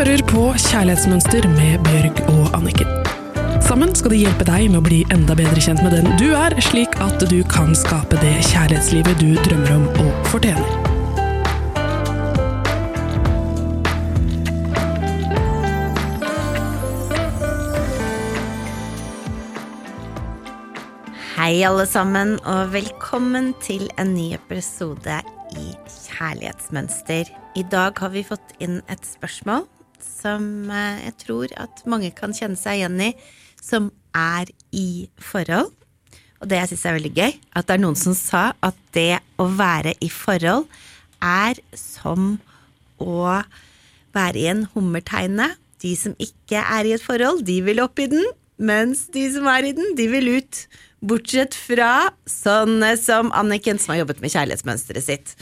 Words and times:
hører 0.00 0.22
på 0.24 0.42
Kjærlighetsmønster 0.56 1.44
med 1.52 1.82
Bjørg 1.84 2.20
og 2.32 2.54
Anniken. 2.56 2.88
Sammen 3.60 3.90
skal 3.92 4.14
de 4.14 4.20
hjelpe 4.22 4.46
deg 4.48 4.70
med 4.72 4.78
å 4.78 4.84
bli 4.86 5.00
enda 5.12 5.34
bedre 5.36 5.60
kjent 5.60 5.82
med 5.84 5.92
den 5.92 6.06
du 6.16 6.30
er, 6.32 6.54
slik 6.64 6.94
at 7.04 7.20
du 7.28 7.42
kan 7.52 7.74
skape 7.76 8.16
det 8.22 8.30
kjærlighetslivet 8.48 9.20
du 9.20 9.34
drømmer 9.44 9.74
om 9.74 9.82
og 10.00 10.30
fortjener. 10.30 10.64
Hei, 21.34 21.60
alle 21.68 21.84
sammen, 21.90 22.38
og 22.48 22.72
velkommen 22.72 23.52
til 23.60 23.84
en 24.00 24.14
ny 24.14 24.30
episode 24.38 25.18
i 25.60 25.66
Kjærlighetsmønster. 26.06 27.28
I 27.52 27.66
dag 27.68 28.00
har 28.00 28.16
vi 28.16 28.24
fått 28.24 28.56
inn 28.64 28.80
et 28.88 29.04
spørsmål 29.04 29.68
som 30.04 30.70
eh, 30.70 31.04
jeg 31.06 31.16
tror 31.24 31.54
at 31.60 31.84
mange 31.90 32.12
kan 32.16 32.34
kjenne 32.36 32.58
seg 32.58 32.80
igjen 32.80 33.00
i, 33.10 33.10
som 33.60 33.90
er 34.16 34.50
i 34.72 35.08
forhold. 35.20 35.72
Og 36.40 36.48
det 36.48 36.56
jeg 36.56 36.72
syns 36.72 36.86
er 36.88 36.96
veldig 36.96 37.14
gøy, 37.16 37.32
at 37.56 37.68
det 37.68 37.76
er 37.76 37.82
noen 37.82 37.98
som 38.00 38.16
sa 38.16 38.44
at 38.64 38.76
det 38.96 39.20
å 39.40 39.46
være 39.58 39.92
i 40.00 40.08
forhold 40.12 40.66
er 41.20 41.60
som 41.76 42.38
å 43.00 43.42
være 44.16 44.40
i 44.40 44.46
en 44.50 44.64
hummerteine. 44.74 45.50
De 45.84 45.92
som 45.96 46.16
ikke 46.20 46.60
er 46.60 46.88
i 46.88 46.94
et 46.96 47.04
forhold, 47.04 47.44
de 47.48 47.60
vil 47.64 47.82
opp 47.84 48.00
i 48.00 48.08
den, 48.10 48.24
mens 48.60 49.06
de 49.12 49.26
som 49.32 49.48
er 49.52 49.68
i 49.68 49.74
den, 49.76 49.94
de 49.96 50.08
vil 50.12 50.32
ut. 50.40 50.64
Bortsett 51.00 51.56
fra 51.56 52.10
sånne 52.28 52.92
som 53.00 53.30
Anniken, 53.36 53.80
som 53.80 53.94
har 53.94 54.02
jobbet 54.02 54.20
med 54.20 54.32
kjærlighetsmønsteret 54.34 55.06
sitt. 55.06 55.36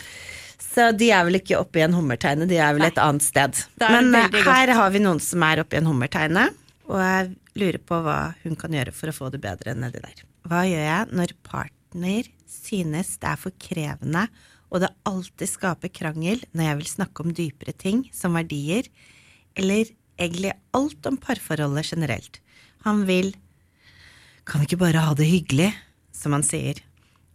Så 0.79 0.93
de 0.95 1.09
er 1.11 1.25
vel 1.27 1.41
ikke 1.41 1.59
oppe 1.59 1.81
i 1.81 1.83
en 1.83 1.97
hummerteine, 1.97 2.47
de 2.47 2.59
er 2.63 2.77
vel 2.77 2.87
et 2.87 3.01
annet 3.03 3.25
sted. 3.27 3.57
Men 3.83 4.13
her 4.15 4.71
har 4.79 4.93
vi 4.95 5.03
noen 5.03 5.19
som 5.23 5.43
er 5.43 5.65
oppe 5.65 5.75
i 5.75 5.81
en 5.81 5.89
hummerteine, 5.91 6.45
og 6.87 7.01
jeg 7.03 7.33
lurer 7.59 7.81
på 7.83 7.99
hva 8.05 8.19
hun 8.45 8.55
kan 8.61 8.77
gjøre 8.77 8.95
for 8.95 9.11
å 9.11 9.17
få 9.17 9.31
det 9.35 9.41
bedre 9.43 9.75
nedi 9.75 9.99
der. 10.05 10.23
Hva 10.47 10.63
gjør 10.69 10.85
jeg 10.87 11.19
når 11.19 11.35
partner 11.43 12.31
synes 12.47 13.17
det 13.19 13.33
er 13.33 13.43
for 13.43 13.59
krevende, 13.59 14.29
og 14.71 14.85
det 14.85 14.93
alltid 15.09 15.51
skaper 15.51 15.91
krangel 15.91 16.45
når 16.53 16.69
jeg 16.69 16.79
vil 16.79 16.91
snakke 16.93 17.25
om 17.25 17.35
dypere 17.35 17.75
ting, 17.75 18.05
som 18.15 18.39
verdier, 18.39 18.87
eller 19.59 19.91
egentlig 20.15 20.55
alt 20.79 21.11
om 21.11 21.19
parforholdet 21.19 21.91
generelt. 21.91 22.39
Han 22.87 23.03
vil 23.09 23.35
kan 24.49 24.63
ikke 24.65 24.79
bare 24.81 25.03
ha 25.05 25.13
det 25.19 25.27
hyggelig, 25.29 25.73
som 26.15 26.33
han 26.37 26.47
sier. 26.47 26.79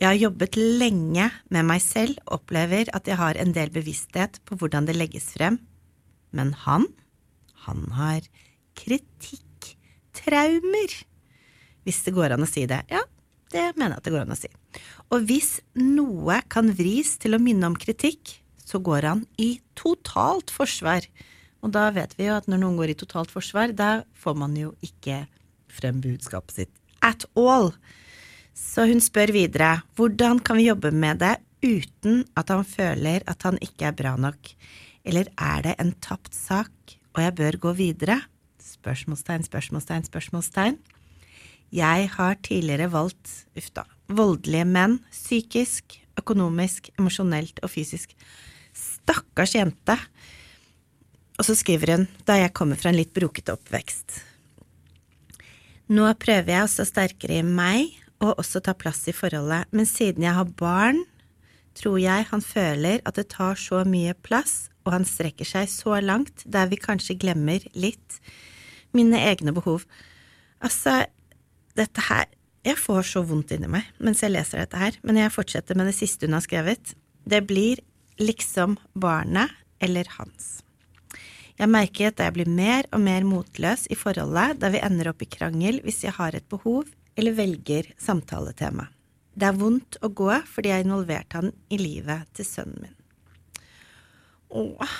Jeg 0.03 0.09
har 0.09 0.17
jobbet 0.19 0.57
lenge 0.59 1.29
med 1.47 1.63
meg 1.63 1.79
selv 1.79 2.19
opplever 2.35 2.89
at 2.91 3.07
jeg 3.07 3.15
har 3.15 3.39
en 3.39 3.55
del 3.55 3.71
bevissthet 3.71 4.43
på 4.43 4.59
hvordan 4.59 4.83
det 4.89 4.97
legges 4.97 5.29
frem. 5.31 5.63
Men 6.35 6.51
han, 6.65 6.91
han 7.63 7.87
har 7.95 8.19
kritikk-traumer. 8.75 10.91
Hvis 11.87 12.03
det 12.03 12.11
går 12.19 12.35
an 12.35 12.43
å 12.43 12.51
si 12.51 12.67
det. 12.67 12.83
Ja, 12.91 12.99
det 13.55 13.63
mener 13.77 13.95
jeg 13.95 14.01
at 14.01 14.05
det 14.09 14.15
går 14.17 14.25
an 14.25 14.35
å 14.35 14.41
si. 14.41 14.51
Og 15.07 15.23
hvis 15.31 15.63
noe 15.79 16.43
kan 16.51 16.75
vris 16.75 17.15
til 17.23 17.31
å 17.37 17.39
minne 17.39 17.63
om 17.71 17.79
kritikk, 17.79 18.43
så 18.59 18.83
går 18.83 19.07
han 19.07 19.23
i 19.39 19.63
totalt 19.79 20.51
forsvar. 20.51 21.07
Og 21.63 21.71
da 21.79 21.95
vet 21.95 22.11
vi 22.19 22.27
jo 22.27 22.35
at 22.41 22.51
når 22.51 22.59
noen 22.59 22.75
går 22.83 22.91
i 22.91 22.99
totalt 22.99 23.31
forsvar, 23.31 23.71
da 23.71 24.03
får 24.19 24.35
man 24.35 24.51
jo 24.59 24.75
ikke 24.83 25.31
frem 25.71 26.03
budskapet 26.03 26.51
sitt 26.59 26.75
at 26.99 27.23
all. 27.39 27.71
Så 28.53 28.85
hun 28.85 29.01
spør 29.01 29.33
videre, 29.33 29.81
hvordan 29.97 30.39
kan 30.45 30.59
vi 30.59 30.67
jobbe 30.69 30.91
med 30.93 31.21
det 31.23 31.35
uten 31.65 32.21
at 32.37 32.51
han 32.53 32.61
føler 32.67 33.25
at 33.29 33.45
han 33.47 33.57
ikke 33.65 33.89
er 33.89 33.97
bra 33.97 34.13
nok? 34.19 34.51
Eller 35.03 35.29
er 35.41 35.63
det 35.65 35.73
en 35.81 35.91
tapt 36.03 36.35
sak, 36.37 36.71
og 37.13 37.23
jeg 37.23 37.35
bør 37.39 37.57
gå 37.65 37.73
videre? 37.77 38.19
Spørsmålstegn, 38.61 39.45
spørsmålstegn, 39.47 40.05
spørsmålstegn. 40.07 40.77
Jeg 41.73 42.09
har 42.13 42.37
tidligere 42.45 42.91
valgt, 42.93 43.31
uff 43.57 43.71
da, 43.73 43.87
voldelige 44.13 44.67
menn, 44.69 44.99
psykisk, 45.09 45.97
økonomisk, 46.21 46.91
emosjonelt 46.99 47.57
og 47.65 47.73
fysisk. 47.73 48.13
Stakkars 48.77 49.55
jente. 49.57 49.97
Og 51.41 51.47
så 51.47 51.57
skriver 51.57 51.95
hun, 51.95 52.05
da 52.29 52.37
jeg 52.37 52.53
kommer 52.53 52.77
fra 52.77 52.93
en 52.93 52.99
litt 52.99 53.15
brokete 53.15 53.55
oppvekst. 53.57 54.21
Nå 55.93 56.05
prøver 56.21 56.53
jeg 56.53 56.63
å 56.67 56.71
stå 56.71 56.85
sterkere 56.87 57.41
i 57.41 57.47
meg 57.47 58.02
og 58.23 58.39
også 58.39 58.61
ta 58.63 58.73
plass 58.77 59.03
i 59.11 59.15
forholdet, 59.15 59.67
men 59.75 59.87
siden 59.89 60.23
jeg 60.25 60.37
har 60.37 60.53
barn, 60.59 61.03
tror 61.77 61.97
jeg 61.99 62.27
han 62.29 62.43
føler 62.45 63.01
at 63.07 63.17
det 63.17 63.31
tar 63.33 63.57
så 63.59 63.81
mye 63.87 64.13
plass, 64.25 64.69
og 64.83 64.95
han 64.97 65.07
strekker 65.07 65.47
seg 65.47 65.69
så 65.71 65.97
langt 66.03 66.43
der 66.45 66.69
vi 66.71 66.79
kanskje 66.79 67.17
glemmer 67.19 67.63
litt 67.73 68.19
mine 68.95 69.19
egne 69.31 69.53
behov. 69.55 69.87
Altså, 70.63 71.03
dette 71.75 72.07
her 72.09 72.29
Jeg 72.63 72.79
får 72.79 73.01
så 73.03 73.19
vondt 73.27 73.49
inni 73.51 73.67
meg 73.67 73.89
mens 73.99 74.21
jeg 74.23 74.31
leser 74.31 74.61
dette 74.61 74.79
her, 74.79 74.95
men 75.03 75.17
jeg 75.19 75.33
fortsetter 75.35 75.75
med 75.75 75.89
det 75.89 75.97
siste 75.97 76.23
hun 76.23 76.37
har 76.37 76.45
skrevet. 76.45 76.93
Det 77.27 77.41
blir 77.43 77.81
liksom 78.23 78.77
barnet 78.95 79.51
eller 79.83 80.07
hans. 80.15 80.61
Jeg 81.59 81.67
merker 81.67 82.13
at 82.13 82.23
jeg 82.23 82.33
blir 82.37 82.47
mer 82.47 82.87
og 82.95 83.03
mer 83.03 83.27
motløs 83.27 83.83
i 83.91 83.97
forholdet 83.99 84.61
da 84.61 84.71
vi 84.71 84.79
ender 84.79 85.11
opp 85.11 85.25
i 85.25 85.27
krangel 85.27 85.81
hvis 85.83 86.05
jeg 86.05 86.15
har 86.15 86.39
et 86.39 86.47
behov 86.47 86.87
eller 87.15 87.35
velger 87.37 87.89
samtaletema. 87.97 88.87
Det 89.33 89.47
er 89.49 89.57
vondt 89.57 89.97
å 90.05 90.11
gå 90.13 90.29
fordi 90.49 90.69
jeg 90.69 90.81
har 90.81 90.85
involvert 90.85 91.37
han 91.37 91.51
i 91.73 91.79
livet 91.81 92.29
til 92.37 92.47
sønnen 92.47 92.85
min. 92.85 92.97
Åh, 94.53 94.97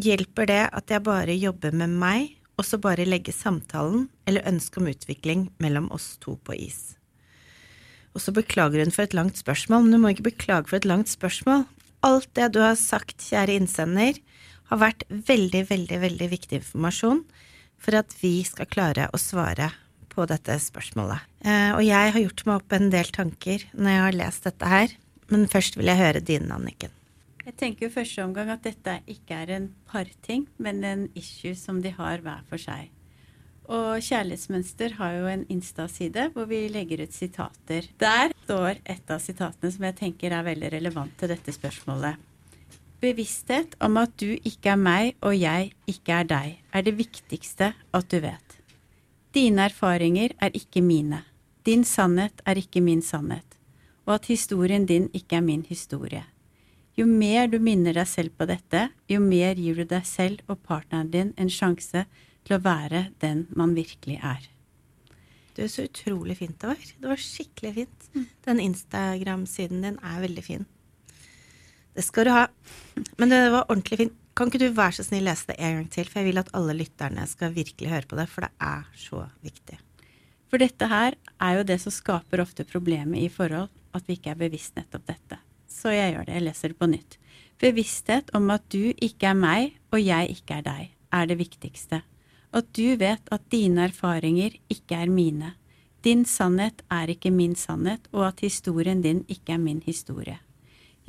hjelper 0.00 0.48
det 0.48 0.62
at 0.72 0.92
jeg 0.92 1.04
bare 1.04 1.36
jobber 1.36 1.74
med 1.76 1.92
meg, 2.00 2.34
og 2.58 2.66
så 2.66 2.78
bare 2.82 3.06
legger 3.06 3.36
samtalen 3.36 4.08
eller 4.26 4.46
ønsket 4.48 4.80
om 4.80 4.88
utvikling 4.90 5.42
mellom 5.62 5.90
oss 5.94 6.16
to 6.22 6.38
på 6.42 6.56
is? 6.56 6.96
Og 8.16 8.24
så 8.24 8.32
beklager 8.34 8.82
hun 8.82 8.94
for 8.94 9.04
et 9.04 9.14
langt 9.14 9.38
spørsmål, 9.38 9.84
men 9.84 9.94
du 9.94 10.00
må 10.02 10.14
ikke 10.14 10.30
beklage 10.30 10.70
for 10.70 10.80
et 10.80 10.88
langt 10.88 11.12
spørsmål. 11.12 11.66
Alt 12.06 12.32
det 12.38 12.48
du 12.54 12.62
har 12.64 12.78
sagt, 12.80 13.20
kjære 13.22 13.60
innsender, 13.60 14.16
har 14.72 14.80
vært 14.80 15.04
veldig, 15.08 15.66
veldig, 15.68 16.00
veldig 16.02 16.30
viktig 16.32 16.58
informasjon 16.62 17.22
for 17.78 17.98
at 18.00 18.16
vi 18.22 18.40
skal 18.48 18.68
klare 18.70 19.06
å 19.14 19.20
svare 19.20 19.70
på 20.18 20.26
dette 20.30 20.58
spørsmålet. 20.62 21.24
Eh, 21.46 21.72
og 21.76 21.82
jeg 21.86 22.14
har 22.14 22.24
gjort 22.24 22.46
meg 22.48 22.58
opp 22.58 22.74
en 22.74 22.90
del 22.92 23.14
tanker 23.14 23.64
når 23.72 23.94
jeg 23.94 24.04
har 24.04 24.20
lest 24.24 24.50
dette 24.50 24.70
her, 24.74 24.94
men 25.30 25.48
først 25.50 25.78
vil 25.78 25.90
jeg 25.92 26.02
høre 26.02 26.24
dine, 26.24 26.50
Anniken. 26.56 26.94
Jeg 27.48 27.56
tenker 27.56 27.86
jo 27.86 27.94
første 27.94 28.24
omgang 28.26 28.50
at 28.52 28.66
dette 28.66 28.98
ikke 29.08 29.38
er 29.46 29.54
en 29.56 29.70
parting, 29.88 30.44
men 30.60 30.82
en 30.84 31.08
issue 31.16 31.54
som 31.56 31.78
de 31.84 31.94
har 31.96 32.20
hver 32.24 32.42
for 32.50 32.60
seg. 32.60 32.90
Og 33.68 34.00
Kjærlighetsmønster 34.04 34.94
har 34.96 35.14
jo 35.16 35.28
en 35.28 35.44
Insta-side 35.52 36.30
hvor 36.34 36.48
vi 36.48 36.62
legger 36.72 37.04
ut 37.04 37.12
sitater. 37.12 37.88
Der 38.00 38.32
står 38.44 38.80
et 38.84 39.12
av 39.12 39.20
sitatene 39.20 39.72
som 39.72 39.84
jeg 39.88 39.96
tenker 40.00 40.32
er 40.32 40.46
veldig 40.46 40.72
relevant 40.76 41.16
til 41.20 41.32
dette 41.32 41.52
spørsmålet. 41.56 42.16
Bevissthet 43.00 43.76
om 43.84 44.00
at 44.00 44.16
du 44.20 44.32
ikke 44.36 44.72
er 44.72 44.80
meg 44.80 45.12
og 45.22 45.36
jeg 45.36 45.72
ikke 45.88 46.20
er 46.20 46.30
deg, 46.32 46.56
er 46.72 46.84
det 46.84 46.96
viktigste 46.98 47.72
at 47.76 48.08
du 48.10 48.18
vet. 48.24 48.57
Dine 49.34 49.66
erfaringer 49.68 50.32
er 50.40 50.54
ikke 50.56 50.80
mine. 50.80 51.22
Din 51.66 51.84
sannhet 51.84 52.40
er 52.48 52.56
ikke 52.56 52.80
min 52.80 53.02
sannhet. 53.04 53.58
Og 54.06 54.14
at 54.14 54.28
historien 54.30 54.86
din 54.88 55.10
ikke 55.12 55.36
er 55.36 55.44
min 55.44 55.64
historie. 55.68 56.24
Jo 56.96 57.04
mer 57.06 57.46
du 57.46 57.58
minner 57.62 57.94
deg 57.94 58.08
selv 58.08 58.32
på 58.34 58.46
dette, 58.48 58.88
jo 59.06 59.20
mer 59.20 59.54
gir 59.54 59.76
du 59.76 59.84
deg 59.86 60.06
selv 60.08 60.40
og 60.48 60.62
partneren 60.66 61.12
din 61.12 61.34
en 61.36 61.50
sjanse 61.52 62.06
til 62.46 62.56
å 62.56 62.62
være 62.64 63.10
den 63.20 63.44
man 63.54 63.76
virkelig 63.76 64.16
er. 64.24 64.48
Du, 65.54 65.66
så 65.68 65.84
utrolig 65.84 66.38
fint 66.38 66.56
det 66.62 66.70
var. 66.70 66.80
Det 66.80 67.12
var 67.12 67.20
skikkelig 67.20 67.74
fint. 67.76 68.08
Den 68.46 68.62
Instagram-siden 68.64 69.84
din 69.84 70.00
er 70.00 70.20
veldig 70.24 70.44
fin. 70.46 70.66
Det 71.94 72.04
skal 72.06 72.28
du 72.28 72.32
ha. 72.32 72.44
Men 73.18 73.34
det 73.34 73.40
var 73.50 73.66
ordentlig 73.68 74.00
fint. 74.04 74.18
Kan 74.38 74.52
ikke 74.52 74.60
du 74.62 74.68
være 74.70 74.94
så 74.94 75.02
snill 75.02 75.24
lese 75.26 75.48
det 75.48 75.56
en 75.58 75.80
gang 75.80 75.86
til, 75.90 76.06
for 76.06 76.20
jeg 76.20 76.28
vil 76.28 76.38
at 76.38 76.50
alle 76.54 76.76
lytterne 76.78 77.24
skal 77.26 77.56
virkelig 77.56 77.88
høre 77.90 78.06
på 78.06 78.14
det, 78.14 78.28
for 78.30 78.46
det 78.46 78.52
er 78.62 78.84
så 78.94 79.24
viktig. 79.42 79.78
For 80.46 80.62
dette 80.62 80.86
her 80.86 81.16
er 81.42 81.56
jo 81.56 81.64
det 81.66 81.80
som 81.82 81.90
skaper 81.90 82.44
ofte 82.44 82.62
problemet 82.68 83.18
i 83.18 83.32
forhold, 83.34 83.66
at 83.98 84.06
vi 84.06 84.14
ikke 84.14 84.30
er 84.30 84.38
bevisst 84.38 84.76
nettopp 84.78 85.08
dette. 85.08 85.40
Så 85.66 85.90
jeg 85.90 86.12
gjør 86.14 86.28
det, 86.28 86.36
jeg 86.36 86.44
leser 86.46 86.70
det 86.70 86.78
på 86.78 86.86
nytt. 86.86 87.16
Bevissthet 87.58 88.30
om 88.38 88.46
at 88.54 88.62
du 88.70 88.92
ikke 88.94 89.32
er 89.32 89.40
meg 89.40 89.74
og 89.90 90.04
jeg 90.04 90.36
ikke 90.36 90.60
er 90.60 90.68
deg, 90.68 90.92
er 91.18 91.26
det 91.26 91.38
viktigste. 91.40 91.98
At 92.54 92.68
du 92.78 92.94
vet 93.00 93.32
at 93.34 93.48
dine 93.50 93.88
erfaringer 93.88 94.54
ikke 94.70 95.00
er 95.02 95.10
mine. 95.10 95.56
Din 96.06 96.22
sannhet 96.22 96.84
er 96.94 97.10
ikke 97.10 97.34
min 97.34 97.58
sannhet, 97.58 98.06
og 98.14 98.28
at 98.30 98.46
historien 98.46 99.02
din 99.02 99.24
ikke 99.26 99.56
er 99.56 99.60
min 99.66 99.82
historie. 99.82 100.38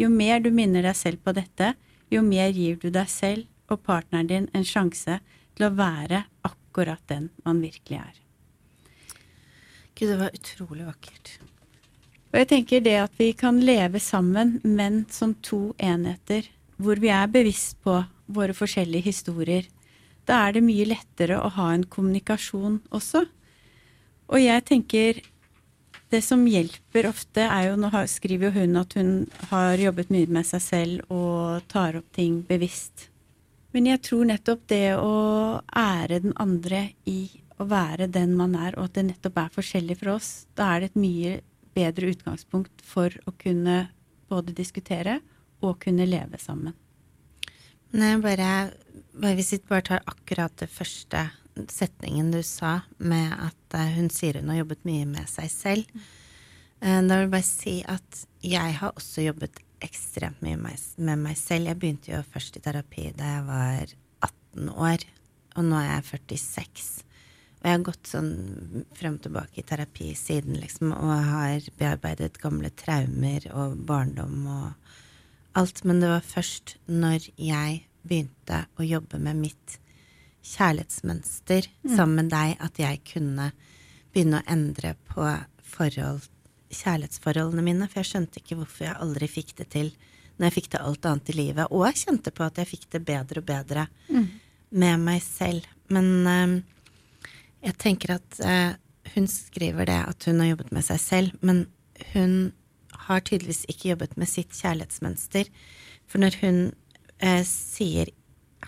Jo 0.02 0.10
mer 0.10 0.42
du 0.42 0.50
minner 0.50 0.82
deg 0.90 0.98
selv 0.98 1.22
på 1.22 1.36
dette, 1.38 1.76
jo 2.10 2.24
mer 2.26 2.54
gir 2.56 2.80
du 2.82 2.90
deg 2.94 3.10
selv 3.12 3.48
og 3.70 3.84
partneren 3.86 4.30
din 4.30 4.48
en 4.54 4.66
sjanse 4.66 5.20
til 5.56 5.68
å 5.68 5.76
være 5.76 6.24
akkurat 6.48 7.02
den 7.12 7.30
man 7.46 7.62
virkelig 7.62 8.00
er. 8.02 8.20
Gud, 10.00 10.10
det 10.10 10.20
var 10.22 10.36
utrolig 10.36 10.86
vakkert. 10.88 11.34
Og 12.30 12.38
jeg 12.38 12.50
tenker 12.52 12.84
det 12.86 12.96
at 13.02 13.16
vi 13.18 13.32
kan 13.34 13.60
leve 13.66 14.00
sammen, 14.00 14.60
men 14.64 15.04
som 15.12 15.34
to 15.44 15.74
enheter, 15.82 16.46
hvor 16.78 17.02
vi 17.02 17.10
er 17.12 17.28
bevisst 17.32 17.80
på 17.84 17.98
våre 18.30 18.56
forskjellige 18.56 19.10
historier. 19.10 19.66
Da 20.30 20.46
er 20.46 20.56
det 20.56 20.64
mye 20.64 20.86
lettere 20.88 21.40
å 21.42 21.50
ha 21.58 21.72
en 21.74 21.84
kommunikasjon 21.90 22.80
også. 22.96 23.26
Og 24.30 24.40
jeg 24.44 24.66
tenker 24.70 25.22
det 26.10 26.22
som 26.26 26.46
hjelper 26.50 27.08
ofte, 27.10 27.46
er 27.46 27.70
jo 27.70 27.76
Nå 27.80 27.90
skriver 28.10 28.50
jo 28.50 28.64
hun 28.64 28.80
at 28.82 28.96
hun 28.98 29.12
har 29.52 29.78
jobbet 29.78 30.10
mye 30.14 30.30
med 30.40 30.48
seg 30.48 30.64
selv 30.64 31.14
og 31.14 31.68
tar 31.70 32.00
opp 32.00 32.10
ting 32.16 32.42
bevisst. 32.48 33.10
Men 33.76 33.86
jeg 33.92 34.02
tror 34.08 34.26
nettopp 34.26 34.64
det 34.72 34.96
å 34.98 35.14
ære 35.78 36.24
den 36.24 36.34
andre 36.42 36.88
i 37.06 37.30
å 37.60 37.68
være 37.70 38.08
den 38.10 38.34
man 38.40 38.56
er, 38.58 38.74
og 38.80 38.88
at 38.88 38.98
det 38.98 39.06
nettopp 39.12 39.38
er 39.38 39.54
forskjellig 39.54 40.00
for 40.00 40.16
oss, 40.16 40.48
da 40.58 40.72
er 40.74 40.82
det 40.82 40.92
et 40.92 41.02
mye 41.04 41.34
bedre 41.78 42.10
utgangspunkt 42.10 42.82
for 42.86 43.14
å 43.30 43.34
kunne 43.38 43.84
både 44.32 44.56
diskutere 44.56 45.20
og 45.62 45.78
kunne 45.84 46.08
leve 46.10 46.40
sammen. 46.42 46.74
Nei, 47.90 48.16
bare, 48.22 48.70
bare 49.18 49.36
Hvis 49.38 49.54
vi 49.54 49.62
bare 49.70 49.86
tar 49.86 50.04
akkurat 50.06 50.54
det 50.62 50.70
første 50.70 51.24
setningen 51.72 52.32
du 52.32 52.40
sa 52.46 52.80
med 52.98 53.34
at 53.36 53.78
uh, 53.78 53.88
hun 53.98 54.10
sier 54.14 54.40
hun 54.40 54.52
har 54.54 54.62
jobbet 54.62 54.86
mye 54.88 55.08
med 55.10 55.30
seg 55.32 55.50
selv. 55.54 56.06
Uh, 56.80 57.02
da 57.04 57.18
vil 57.18 57.26
jeg 57.26 57.34
bare 57.36 57.48
si 57.48 57.76
at 57.84 58.24
jeg 58.46 58.78
har 58.80 58.96
også 58.96 59.26
jobbet 59.28 59.60
ekstremt 59.84 60.42
mye 60.44 60.60
med 60.60 61.22
meg 61.22 61.38
selv. 61.40 61.70
Jeg 61.70 61.80
begynte 61.80 62.14
jo 62.14 62.24
først 62.34 62.60
i 62.60 62.64
terapi 62.64 63.10
da 63.18 63.36
jeg 63.36 63.46
var 63.48 63.94
18 64.28 64.74
år, 64.76 65.06
og 65.56 65.70
nå 65.70 65.80
er 65.80 65.92
jeg 65.94 66.08
46. 66.14 66.90
Og 67.60 67.68
jeg 67.68 67.76
har 67.76 67.84
gått 67.84 68.08
sånn 68.08 68.32
frem 68.96 69.18
og 69.18 69.24
tilbake 69.26 69.60
i 69.60 69.68
terapi 69.68 70.14
siden, 70.16 70.56
liksom, 70.62 70.94
og 70.96 71.12
har 71.28 71.66
bearbeidet 71.80 72.40
gamle 72.40 72.72
traumer 72.80 73.50
og 73.52 73.76
barndom 73.88 74.46
og 74.48 74.94
alt. 75.60 75.84
Men 75.84 76.00
det 76.00 76.12
var 76.14 76.24
først 76.24 76.78
når 76.88 77.28
jeg 77.36 77.82
begynte 78.08 78.64
å 78.80 78.88
jobbe 78.88 79.20
med 79.20 79.42
mitt 79.44 79.80
kjærlighetsmønster 80.46 81.68
mm. 81.68 81.96
sammen 81.96 82.24
med 82.24 82.34
deg 82.34 82.60
at 82.64 82.80
jeg 82.82 83.02
kunne 83.12 83.50
begynne 84.14 84.42
å 84.42 84.48
endre 84.50 84.96
på 85.12 85.26
forhold, 85.70 86.26
kjærlighetsforholdene 86.74 87.66
mine. 87.66 87.90
For 87.90 88.02
jeg 88.02 88.12
skjønte 88.12 88.42
ikke 88.42 88.60
hvorfor 88.62 88.88
jeg 88.88 89.02
aldri 89.06 89.30
fikk 89.32 89.56
det 89.60 89.70
til 89.76 89.92
når 90.40 90.48
jeg 90.48 90.56
fikk 90.56 90.70
til 90.72 90.86
alt 90.88 91.08
annet 91.10 91.32
i 91.34 91.36
livet. 91.36 91.72
Og 91.76 91.84
jeg 91.90 92.04
kjente 92.06 92.32
på 92.36 92.46
at 92.46 92.62
jeg 92.62 92.70
fikk 92.70 92.86
det 92.96 93.02
bedre 93.08 93.42
og 93.42 93.48
bedre 93.50 93.88
mm. 94.08 94.28
med 94.80 95.02
meg 95.04 95.24
selv. 95.26 95.68
Men 95.92 96.08
uh, 96.24 96.86
jeg 97.66 97.76
tenker 97.82 98.16
at 98.16 98.40
uh, 98.40 98.72
hun 99.16 99.28
skriver 99.28 99.90
det 99.90 100.00
at 100.00 100.30
hun 100.30 100.40
har 100.40 100.54
jobbet 100.54 100.72
med 100.76 100.86
seg 100.88 101.02
selv, 101.04 101.36
men 101.44 101.66
hun 102.14 102.54
har 103.10 103.24
tydeligvis 103.26 103.66
ikke 103.72 103.92
jobbet 103.92 104.16
med 104.22 104.32
sitt 104.32 104.56
kjærlighetsmønster. 104.56 105.52
For 106.08 106.24
når 106.24 106.40
hun 106.40 106.62
uh, 107.20 107.44
sier 107.44 108.14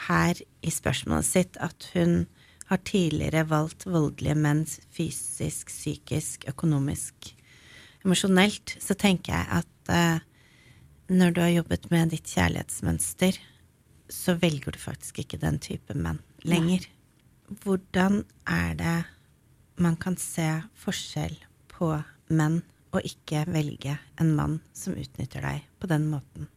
her 0.07 0.39
i 0.62 0.71
spørsmålet 0.74 1.27
sitt 1.27 1.59
at 1.62 1.89
hun 1.94 2.25
har 2.71 2.80
tidligere 2.88 3.44
valgt 3.50 3.86
voldelige 3.86 4.38
menn 4.39 4.63
fysisk, 4.95 5.69
psykisk, 5.74 6.48
økonomisk, 6.48 7.33
emosjonelt, 8.06 8.77
så 8.80 8.95
tenker 8.95 9.36
jeg 9.36 9.62
at 9.62 9.92
eh, 9.92 10.24
når 11.12 11.33
du 11.36 11.42
har 11.44 11.51
jobbet 11.51 11.89
med 11.92 12.13
ditt 12.15 12.31
kjærlighetsmønster, 12.31 13.38
så 14.12 14.36
velger 14.39 14.75
du 14.75 14.80
faktisk 14.80 15.19
ikke 15.24 15.39
den 15.42 15.59
type 15.63 15.95
menn 15.95 16.21
lenger. 16.47 16.88
Nei. 16.88 16.97
Hvordan 17.63 18.21
er 18.47 18.75
det 18.80 18.97
man 19.81 19.97
kan 20.00 20.15
se 20.19 20.47
forskjell 20.80 21.36
på 21.71 21.92
menn 22.31 22.62
og 22.95 23.04
ikke 23.07 23.44
velge 23.51 23.97
en 24.19 24.33
mann 24.38 24.57
som 24.75 24.95
utnytter 24.95 25.44
deg 25.44 25.68
på 25.80 25.92
den 25.92 26.07
måten? 26.12 26.47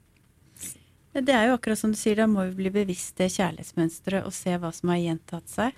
Det 1.14 1.31
er 1.31 1.46
jo 1.46 1.55
akkurat 1.55 1.78
som 1.78 1.93
du 1.94 1.99
sier, 1.99 2.19
da 2.19 2.26
må 2.26 2.43
vi 2.49 2.64
bli 2.64 2.70
bevisst 2.75 3.20
det 3.20 3.28
kjærlighetsmønsteret 3.37 4.26
og 4.26 4.34
se 4.34 4.56
hva 4.58 4.72
som 4.75 4.90
har 4.90 4.99
gjentatt 4.99 5.52
seg. 5.52 5.76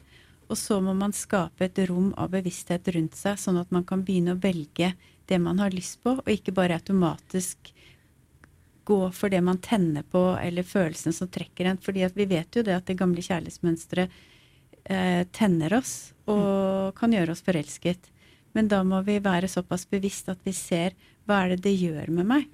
Og 0.48 0.56
så 0.56 0.78
må 0.80 0.94
man 0.96 1.12
skape 1.12 1.66
et 1.66 1.80
rom 1.90 2.14
av 2.16 2.30
bevissthet 2.32 2.88
rundt 2.94 3.18
seg, 3.18 3.36
sånn 3.36 3.58
at 3.60 3.72
man 3.74 3.84
kan 3.84 4.04
begynne 4.06 4.32
å 4.32 4.40
velge 4.40 4.94
det 5.28 5.38
man 5.42 5.60
har 5.60 5.74
lyst 5.74 6.00
på, 6.00 6.14
og 6.22 6.30
ikke 6.30 6.54
bare 6.56 6.78
automatisk 6.78 7.72
gå 8.86 9.00
for 9.12 9.28
det 9.28 9.42
man 9.44 9.60
tenner 9.60 10.06
på, 10.08 10.22
eller 10.40 10.64
følelsen 10.64 11.12
som 11.12 11.28
trekker 11.28 11.68
en. 11.68 11.78
fordi 11.82 12.06
vi 12.14 12.28
vet 12.30 12.56
jo 12.56 12.62
det 12.62 12.76
at 12.78 12.86
det 12.86 12.96
gamle 12.96 13.20
kjærlighetsmønsteret 13.20 14.10
eh, 14.84 15.26
tenner 15.36 15.74
oss 15.74 16.14
og 16.30 16.94
kan 16.96 17.12
gjøre 17.12 17.34
oss 17.34 17.42
forelsket. 17.44 18.08
Men 18.54 18.70
da 18.72 18.80
må 18.86 19.02
vi 19.04 19.18
være 19.20 19.50
såpass 19.52 19.84
bevisst 19.90 20.30
at 20.32 20.38
vi 20.46 20.54
ser 20.56 20.94
hva 21.26 21.42
er 21.42 21.56
det 21.56 21.66
det 21.66 21.74
gjør 21.76 22.14
med 22.14 22.30
meg. 22.30 22.46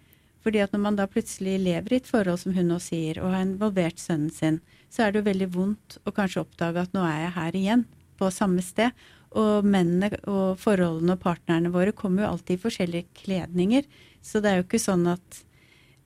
Fordi 0.43 0.63
at 0.65 0.75
når 0.75 0.83
man 0.83 0.99
da 0.99 1.07
plutselig 1.11 1.59
lever 1.63 1.95
i 1.95 2.01
et 2.01 2.09
forhold, 2.09 2.41
som 2.43 2.55
hun 2.57 2.71
nå 2.73 2.79
sier, 2.83 3.21
og 3.23 3.35
har 3.35 3.45
involvert 3.47 4.03
sønnen 4.03 4.33
sin, 4.35 4.61
så 4.93 5.05
er 5.05 5.13
det 5.13 5.23
jo 5.23 5.29
veldig 5.31 5.51
vondt 5.55 5.99
å 6.05 6.15
kanskje 6.15 6.43
oppdage 6.43 6.83
at 6.83 6.97
nå 6.97 7.05
er 7.07 7.27
jeg 7.27 7.35
her 7.37 7.59
igjen, 7.61 7.85
på 8.19 8.31
samme 8.35 8.65
sted. 8.65 8.91
Og 9.39 9.65
mennene 9.65 10.11
og 10.29 10.59
forholdene 10.61 11.15
og 11.17 11.23
partnerne 11.23 11.73
våre 11.73 11.95
kommer 11.97 12.25
jo 12.25 12.33
alltid 12.35 12.59
i 12.59 12.63
forskjellige 12.67 13.23
kledninger. 13.23 13.87
Så 14.21 14.43
det 14.43 14.51
er 14.51 14.61
jo 14.61 14.67
ikke 14.67 14.83
sånn 14.83 15.07
at 15.15 15.43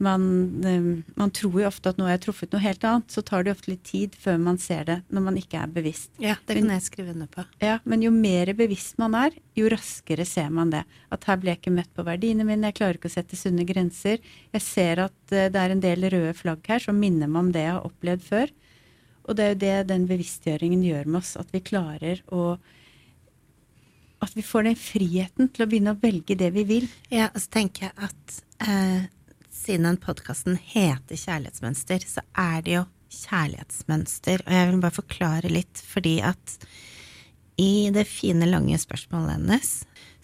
man, 0.03 0.65
eh, 0.65 1.15
man, 1.17 1.31
tror 1.31 1.61
jo 1.61 1.67
ofte 1.69 1.91
at 1.91 1.99
nå 1.99 2.05
har 2.07 2.17
jeg 2.17 2.27
truffet 2.27 2.53
noe 2.53 2.63
helt 2.63 2.85
annet. 2.85 3.09
Så 3.13 3.23
tar 3.25 3.47
det 3.47 3.55
ofte 3.55 3.73
litt 3.73 3.85
tid 3.89 4.17
før 4.21 4.39
man 4.43 4.59
ser 4.61 4.85
det, 4.89 4.99
når 5.09 5.25
man 5.29 5.39
ikke 5.41 5.63
er 5.63 5.73
bevisst. 5.73 6.11
Ja, 6.23 6.37
det 6.47 6.59
kan 6.59 6.73
jeg 6.75 6.85
skrive 6.85 7.15
under 7.15 7.31
på. 7.33 7.47
Ja, 7.65 7.79
Men 7.85 8.05
jo 8.05 8.13
mer 8.15 8.53
bevisst 8.59 9.01
man 9.01 9.17
er, 9.19 9.37
jo 9.57 9.71
raskere 9.73 10.27
ser 10.29 10.53
man 10.53 10.75
det. 10.75 10.85
At 11.15 11.25
her 11.29 11.41
ble 11.41 11.55
jeg 11.55 11.63
ikke 11.63 11.77
møtt 11.79 11.93
på 11.97 12.05
verdiene 12.07 12.45
mine, 12.45 12.69
jeg 12.69 12.81
klarer 12.83 13.01
ikke 13.01 13.11
å 13.11 13.17
sette 13.17 13.41
sunne 13.41 13.67
grenser. 13.69 14.21
Jeg 14.53 14.65
ser 14.65 15.07
at 15.09 15.35
eh, 15.35 15.49
det 15.53 15.65
er 15.65 15.75
en 15.75 15.85
del 15.85 16.09
røde 16.13 16.37
flagg 16.37 16.65
her 16.69 16.83
som 16.83 17.01
minner 17.01 17.31
meg 17.31 17.47
om 17.47 17.53
det 17.57 17.67
jeg 17.67 17.77
har 17.79 17.91
opplevd 17.91 18.27
før. 18.29 18.57
Og 19.27 19.35
det 19.35 19.45
er 19.45 19.53
jo 19.55 19.61
det 19.65 19.77
den 19.91 20.07
bevisstgjøringen 20.07 20.85
gjør 20.87 21.09
med 21.09 21.23
oss, 21.23 21.35
at 21.41 21.49
vi 21.55 21.65
klarer 21.65 22.23
å 22.31 22.57
At 24.23 24.33
vi 24.33 24.43
får 24.43 24.65
den 24.65 24.79
friheten 24.81 25.51
til 25.53 25.63
å 25.63 25.67
begynne 25.69 25.93
å 25.93 25.99
velge 26.01 26.35
det 26.41 26.49
vi 26.55 26.63
vil. 26.65 26.87
Ja, 27.13 27.29
og 27.35 27.43
så 27.43 27.51
tenker 27.53 27.91
jeg 27.91 28.07
at 28.07 28.39
eh, 28.65 29.03
siden 29.67 29.89
den 29.89 29.99
podkasten 29.99 30.59
heter 30.63 31.19
Kjærlighetsmønster, 31.19 32.05
så 32.07 32.23
er 32.39 32.63
det 32.63 32.77
jo 32.77 32.85
kjærlighetsmønster. 33.17 34.45
Og 34.47 34.55
jeg 34.55 34.69
vil 34.71 34.83
bare 34.85 34.99
forklare 35.01 35.51
litt, 35.51 35.83
fordi 35.83 36.21
at 36.27 36.57
i 37.61 37.89
det 37.95 38.05
fine, 38.09 38.47
lange 38.51 38.79
spørsmålet 38.79 39.39
hennes 39.39 39.71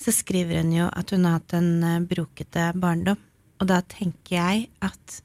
så 0.02 0.12
skriver 0.14 0.60
hun 0.60 0.72
jo 0.74 0.88
at 0.90 1.12
hun 1.14 1.26
har 1.26 1.38
hatt 1.38 1.54
en 1.56 1.70
eh, 1.86 2.00
brokete 2.06 2.70
barndom. 2.78 3.20
Og 3.62 3.68
da 3.70 3.80
tenker 3.86 4.36
jeg 4.36 4.64
at 4.82 5.20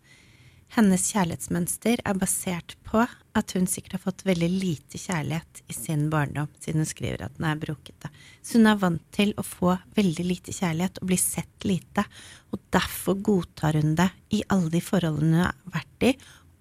hennes 0.75 1.05
kjærlighetsmønster 1.13 2.01
er 2.03 2.17
basert 2.19 2.75
på 2.87 3.03
at 3.37 3.53
hun 3.55 3.67
sikkert 3.69 3.97
har 3.97 4.03
fått 4.03 4.25
veldig 4.27 4.49
lite 4.51 4.99
kjærlighet 4.99 5.61
i 5.71 5.75
sin 5.75 6.07
barndom, 6.11 6.49
siden 6.59 6.83
hun 6.83 6.89
skriver 6.89 7.23
at 7.27 7.37
den 7.37 7.47
er 7.49 7.61
brokete. 7.61 8.11
Så 8.43 8.59
hun 8.59 8.69
er 8.69 8.81
vant 8.81 9.05
til 9.15 9.33
å 9.37 9.45
få 9.45 9.77
veldig 9.97 10.25
lite 10.27 10.55
kjærlighet 10.55 10.99
og 11.01 11.11
bli 11.11 11.19
sett 11.21 11.67
lite, 11.67 12.03
og 12.51 12.61
derfor 12.73 13.19
godtar 13.29 13.79
hun 13.79 13.95
det 13.99 14.09
i 14.35 14.43
alle 14.53 14.73
de 14.73 14.83
forholdene 14.83 15.37
hun 15.37 15.45
har 15.45 15.79
vært 15.79 16.09
i, 16.09 16.13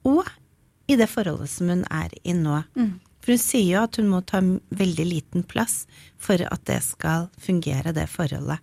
og 0.07 0.31
i 0.87 0.97
det 0.99 1.11
forholdet 1.11 1.51
som 1.51 1.73
hun 1.73 1.85
er 1.91 2.15
i 2.23 2.37
nå. 2.37 2.63
Mm. 2.79 2.97
For 3.25 3.35
hun 3.35 3.43
sier 3.43 3.73
jo 3.73 3.83
at 3.83 3.99
hun 3.99 4.11
må 4.13 4.23
ta 4.23 4.39
veldig 4.39 5.07
liten 5.09 5.47
plass 5.51 5.83
for 6.23 6.39
at 6.47 6.67
det 6.71 6.79
skal 6.87 7.27
fungere, 7.43 7.91
det 7.97 8.07
forholdet. 8.13 8.63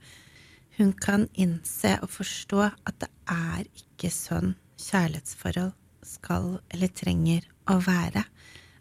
Hun 0.80 0.94
kan 0.96 1.28
innse 1.36 1.98
og 2.02 2.10
forstå 2.16 2.62
at 2.72 2.96
det 3.04 3.10
er 3.30 3.68
ikke 3.68 4.10
sånn 4.14 4.56
kjærlighetsforhold 4.84 5.74
skal 6.08 6.58
eller 6.74 6.92
trenger 6.96 7.46
å 7.72 7.80
være. 7.84 8.26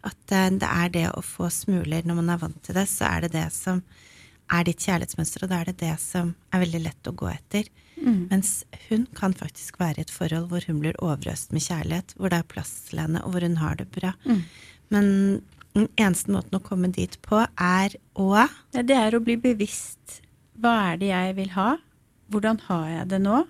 At 0.03 0.33
eh, 0.35 0.49
det 0.59 0.69
er 0.69 0.91
det 0.93 1.05
å 1.13 1.23
få 1.23 1.49
smuler 1.53 2.03
når 2.07 2.19
man 2.19 2.33
er 2.33 2.41
vant 2.41 2.59
til 2.65 2.75
det, 2.77 2.87
så 2.91 3.07
er 3.09 3.25
det 3.25 3.33
det 3.37 3.47
som 3.55 3.79
er 4.53 4.67
ditt 4.67 4.83
kjærlighetsmønster, 4.83 5.45
og 5.45 5.53
da 5.53 5.61
er 5.61 5.71
det 5.71 5.79
det 5.79 5.95
som 6.03 6.33
er 6.53 6.61
veldig 6.65 6.83
lett 6.83 7.09
å 7.09 7.15
gå 7.15 7.29
etter. 7.31 7.69
Mm. 7.95 8.27
Mens 8.31 8.51
hun 8.89 9.07
kan 9.15 9.35
faktisk 9.37 9.79
være 9.79 10.01
i 10.01 10.05
et 10.05 10.13
forhold 10.13 10.49
hvor 10.51 10.65
hun 10.67 10.81
blir 10.83 10.99
overøst 10.99 11.53
med 11.55 11.63
kjærlighet, 11.63 12.15
hvor 12.17 12.33
det 12.33 12.41
er 12.41 12.51
plass 12.51 12.73
til 12.89 13.01
henne, 13.03 13.23
og 13.23 13.33
hvor 13.33 13.47
hun 13.47 13.59
har 13.61 13.79
det 13.79 13.87
bra. 13.95 14.13
Mm. 14.27 14.43
Men 14.93 15.07
den 15.73 15.87
eneste 15.97 16.33
måten 16.33 16.59
å 16.59 16.63
komme 16.63 16.91
dit 16.93 17.15
på, 17.25 17.39
er 17.55 17.95
å 18.19 18.29
ja, 18.35 18.83
Det 18.83 18.97
er 18.97 19.15
å 19.15 19.23
bli 19.23 19.39
bevisst. 19.41 20.19
Hva 20.59 20.75
er 20.91 21.01
det 21.01 21.09
jeg 21.13 21.37
vil 21.39 21.53
ha? 21.55 21.69
Hvordan 22.33 22.59
har 22.67 22.89
jeg 22.91 23.09
det 23.15 23.21
nå? 23.23 23.43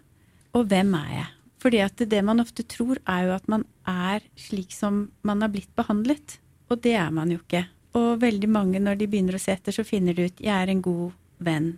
Og 0.53 0.69
hvem 0.69 0.93
er 1.01 1.09
jeg? 1.17 1.32
Fordi 1.63 1.79
at 1.79 2.01
det 2.11 2.19
man 2.27 2.43
ofte 2.43 2.65
tror, 2.67 2.99
er 3.07 3.29
jo 3.29 3.35
at 3.37 3.47
man 3.51 3.63
er 3.87 4.25
slik 4.35 4.75
som 4.75 5.05
man 5.23 5.43
har 5.45 5.51
blitt 5.53 5.71
behandlet. 5.79 6.37
Og 6.67 6.81
det 6.83 6.97
er 6.99 7.13
man 7.15 7.31
jo 7.31 7.39
ikke. 7.39 7.63
Og 7.95 8.19
veldig 8.23 8.49
mange, 8.51 8.81
når 8.83 8.99
de 8.99 9.07
begynner 9.07 9.37
å 9.37 9.41
se 9.41 9.53
etter, 9.53 9.75
så 9.75 9.85
finner 9.87 10.17
de 10.17 10.27
ut 10.27 10.43
jeg 10.43 10.53
er 10.53 10.71
en 10.73 10.81
god 10.83 11.13
venn. 11.43 11.75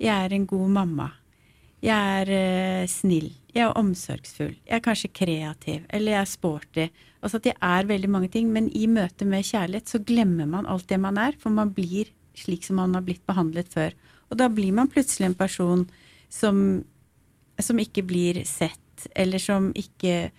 Jeg 0.00 0.14
er 0.14 0.32
en 0.32 0.46
god 0.48 0.72
mamma. 0.78 1.10
Jeg 1.84 2.22
er 2.22 2.32
eh, 2.34 2.86
snill. 2.90 3.28
Jeg 3.52 3.66
er 3.66 3.76
omsorgsfull. 3.78 4.56
Jeg 4.64 4.78
er 4.78 4.84
kanskje 4.84 5.12
kreativ. 5.14 5.84
Eller 5.92 6.14
jeg 6.14 6.22
er 6.22 6.32
sporty. 6.32 6.88
Altså 7.20 7.40
at 7.42 7.50
jeg 7.50 7.58
er 7.58 7.90
veldig 7.90 8.10
mange 8.14 8.30
ting. 8.32 8.50
Men 8.54 8.70
i 8.72 8.86
møte 8.90 9.28
med 9.28 9.46
kjærlighet 9.46 9.92
så 9.92 10.00
glemmer 10.00 10.48
man 10.48 10.66
alt 10.70 10.88
det 10.88 11.00
man 11.02 11.18
er, 11.20 11.36
for 11.38 11.54
man 11.54 11.74
blir 11.74 12.14
slik 12.38 12.64
som 12.64 12.78
man 12.80 12.94
har 12.94 13.04
blitt 13.06 13.26
behandlet 13.28 13.68
før. 13.74 13.94
Og 14.30 14.38
da 14.40 14.48
blir 14.52 14.72
man 14.74 14.90
plutselig 14.90 15.26
en 15.26 15.38
person 15.38 15.86
som, 16.30 16.84
som 17.58 17.82
ikke 17.82 18.06
blir 18.06 18.44
sett 18.46 18.80
eller 19.14 19.42
som 19.42 19.70
ikke 19.78 20.30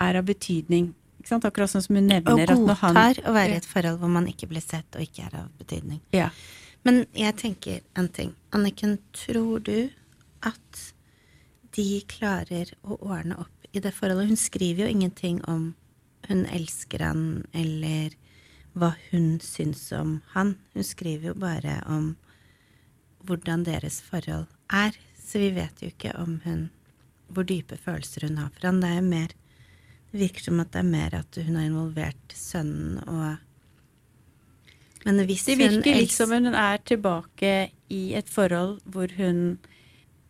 er 0.00 0.18
av 0.20 0.24
betydning? 0.28 0.94
Akkurat 1.30 1.70
sånn 1.70 1.84
som 1.84 1.98
hun 1.98 2.08
nevner 2.08 2.48
han 2.48 2.64
godtar 2.64 3.20
å 3.28 3.34
være 3.36 3.52
i 3.52 3.60
et 3.60 3.68
forhold 3.68 4.00
hvor 4.00 4.10
man 4.10 4.26
ikke 4.30 4.48
blir 4.50 4.64
sett 4.64 4.96
og 4.96 5.04
ikke 5.04 5.28
er 5.28 5.42
av 5.44 5.52
betydning. 5.60 6.00
ja. 6.16 6.30
Men 6.82 7.02
jeg 7.12 7.36
tenker 7.36 7.80
en 7.98 8.08
ting. 8.08 8.30
Anniken, 8.56 8.98
tror 9.12 9.60
du 9.60 9.90
at 10.40 10.78
de 11.76 12.00
klarer 12.08 12.72
å 12.80 12.96
ordne 13.04 13.36
opp 13.42 13.68
i 13.76 13.82
det 13.84 13.92
forholdet? 13.92 14.30
Hun 14.32 14.40
skriver 14.40 14.86
jo 14.86 14.94
ingenting 14.94 15.42
om 15.44 15.74
hun 16.28 16.46
elsker 16.48 17.04
han, 17.04 17.44
eller 17.52 18.16
hva 18.72 18.94
hun 19.10 19.38
syns 19.44 19.90
om 19.92 20.20
han. 20.32 20.54
Hun 20.72 20.86
skriver 20.86 21.32
jo 21.32 21.36
bare 21.42 21.80
om 21.90 22.14
hvordan 23.28 23.66
deres 23.68 24.00
forhold 24.00 24.48
er. 24.72 24.96
Så 25.20 25.42
vi 25.42 25.52
vet 25.54 25.82
jo 25.82 25.90
ikke 25.92 26.14
om 26.18 26.38
hun 26.46 26.68
hvor 27.34 27.46
dype 27.48 27.78
følelser 27.80 28.28
hun 28.28 28.40
har 28.42 28.50
for 28.54 28.68
han. 28.68 28.80
Det 28.82 28.90
er 28.90 29.00
jo 29.00 29.06
mer 29.10 29.36
Det 30.10 30.18
virker 30.18 30.42
som 30.42 30.60
at 30.60 30.72
det 30.74 30.80
er 30.80 30.90
mer 30.90 31.14
at 31.14 31.38
hun 31.38 31.54
har 31.54 31.68
involvert 31.68 32.34
sønnen 32.34 32.98
og 33.06 33.46
Men 35.06 35.24
hvis 35.24 35.44
Det 35.46 35.54
hun 35.56 35.62
virker 35.78 35.96
litt 35.96 36.12
som 36.12 36.32
hun 36.34 36.50
er 36.50 36.80
tilbake 36.84 37.70
i 37.88 38.14
et 38.14 38.28
forhold 38.28 38.80
hvor 38.84 39.08
hun 39.16 39.58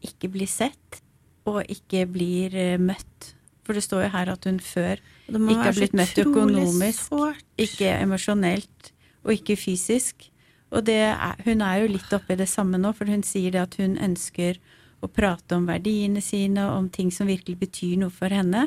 ikke 0.05 0.29
blir 0.29 0.47
sett 0.47 1.01
og 1.49 1.65
ikke 1.69 2.05
blir 2.07 2.55
eh, 2.55 2.79
møtt. 2.79 3.35
For 3.65 3.77
det 3.77 3.83
står 3.85 4.05
jo 4.05 4.13
her 4.15 4.31
at 4.33 4.47
hun 4.47 4.61
før 4.61 5.01
det 5.27 5.41
ikke 5.41 5.67
har 5.69 5.77
blitt 5.77 5.97
møtt 5.97 6.19
økonomisk, 6.19 7.09
svårt. 7.09 7.45
ikke 7.59 7.91
emosjonelt 8.01 8.93
og 9.25 9.35
ikke 9.37 9.57
fysisk. 9.57 10.31
Og 10.71 10.87
det 10.87 11.01
er, 11.11 11.35
hun 11.45 11.63
er 11.67 11.83
jo 11.83 11.91
litt 11.91 12.13
oppi 12.15 12.37
det 12.39 12.49
samme 12.49 12.79
nå, 12.79 12.93
for 12.97 13.11
hun 13.11 13.25
sier 13.27 13.55
det 13.55 13.63
at 13.63 13.77
hun 13.81 13.97
ønsker 13.99 14.59
å 15.01 15.09
prate 15.09 15.57
om 15.57 15.67
verdiene 15.69 16.21
sine, 16.25 16.67
om 16.77 16.89
ting 16.93 17.11
som 17.15 17.29
virkelig 17.31 17.59
betyr 17.61 17.97
noe 18.03 18.13
for 18.13 18.33
henne. 18.33 18.67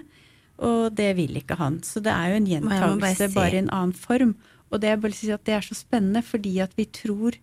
Og 0.63 0.93
det 0.95 1.11
vil 1.17 1.37
ikke 1.37 1.57
han. 1.59 1.81
Så 1.85 2.01
det 2.03 2.13
er 2.13 2.31
jo 2.33 2.39
en 2.41 2.47
må 2.95 2.99
bare 3.01 3.15
si- 3.15 3.33
bare 3.35 3.55
i 3.57 3.61
en 3.63 3.69
annen 3.69 3.93
form. 3.93 4.35
Og 4.71 4.81
det, 4.81 4.99
bare 5.01 5.13
si 5.13 5.29
at 5.31 5.43
det 5.45 5.53
er 5.53 5.61
så 5.61 5.75
spennende, 5.77 6.23
fordi 6.23 6.59
at 6.59 6.71
vi 6.75 6.85
tror 6.85 7.37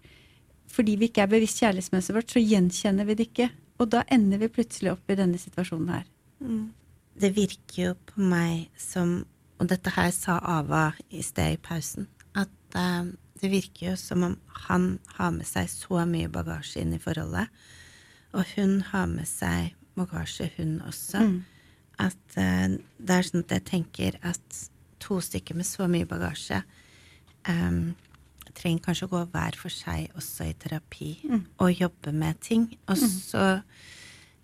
Fordi 0.70 0.94
vi 0.94 1.08
ikke 1.08 1.22
er 1.24 1.26
bevisst 1.26 1.58
kjærlighetsmønsteret 1.58 2.14
vårt, 2.14 2.30
så 2.30 2.38
gjenkjenner 2.38 3.04
vi 3.04 3.14
det 3.18 3.24
ikke. 3.26 3.48
Og 3.80 3.88
da 3.90 4.04
ender 4.06 4.38
vi 4.38 4.46
plutselig 4.54 4.92
opp 4.92 5.10
i 5.10 5.16
denne 5.18 5.34
situasjonen 5.36 5.88
her. 5.90 6.04
Det 7.20 7.34
virker 7.34 7.82
jo 7.88 7.94
på 8.06 8.20
meg 8.22 8.68
som 8.78 9.24
Og 9.58 9.66
dette 9.68 9.90
her 9.90 10.10
sa 10.14 10.38
Ava 10.38 10.92
i 11.10 11.20
sted 11.22 11.52
i 11.52 11.56
pausen. 11.56 12.06
At 12.34 12.48
uh, 12.76 13.10
det 13.42 13.50
virker 13.50 13.90
jo 13.90 13.96
som 13.96 14.22
om 14.22 14.36
han 14.68 14.98
har 15.18 15.32
med 15.32 15.44
seg 15.44 15.66
så 15.68 16.06
mye 16.06 16.30
bagasje 16.32 16.80
inn 16.80 16.94
i 16.94 16.98
forholdet. 17.02 17.48
Og 18.32 18.44
hun 18.56 18.80
har 18.92 19.08
med 19.10 19.26
seg 19.28 19.74
bagasje, 19.98 20.50
hun 20.56 20.78
også. 20.86 21.24
At 22.00 22.36
uh, 22.36 22.76
det 22.98 23.16
er 23.16 23.26
sånn 23.26 23.44
at 23.44 23.56
jeg 23.58 23.66
tenker 23.68 24.20
at 24.22 24.60
to 25.00 25.18
stykker 25.24 25.56
med 25.56 25.66
så 25.68 25.88
mye 25.90 26.08
bagasje 26.08 26.62
um, 27.48 27.94
trenger 28.56 28.84
kanskje 28.84 29.08
å 29.08 29.12
gå 29.12 29.20
hver 29.32 29.56
for 29.58 29.72
seg 29.72 30.10
også 30.18 30.50
i 30.50 30.56
terapi 30.58 31.10
og 31.62 31.70
jobbe 31.72 32.12
med 32.16 32.40
ting. 32.44 32.66
Og 32.90 32.98
så 32.98 33.44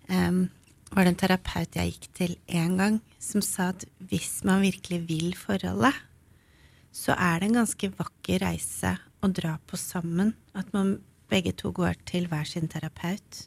um, 0.09 0.45
var 0.93 1.03
det 1.03 1.11
en 1.11 1.19
terapeut 1.19 1.77
jeg 1.77 1.93
gikk 1.93 2.07
til 2.15 2.35
en 2.61 2.77
gang, 2.79 2.99
som 3.19 3.43
sa 3.43 3.71
at 3.73 3.85
hvis 4.09 4.39
man 4.47 4.63
virkelig 4.63 5.01
vil 5.09 5.35
forholdet, 5.37 5.95
så 6.95 7.13
er 7.13 7.39
det 7.39 7.49
en 7.49 7.59
ganske 7.59 7.91
vakker 7.97 8.41
reise 8.41 8.95
å 9.21 9.29
dra 9.29 9.57
på 9.67 9.77
sammen. 9.77 10.33
At 10.57 10.71
man 10.73 10.97
begge 11.29 11.53
to 11.59 11.73
går 11.75 11.99
til 12.07 12.29
hver 12.31 12.47
sin 12.47 12.69
terapeut. 12.71 13.43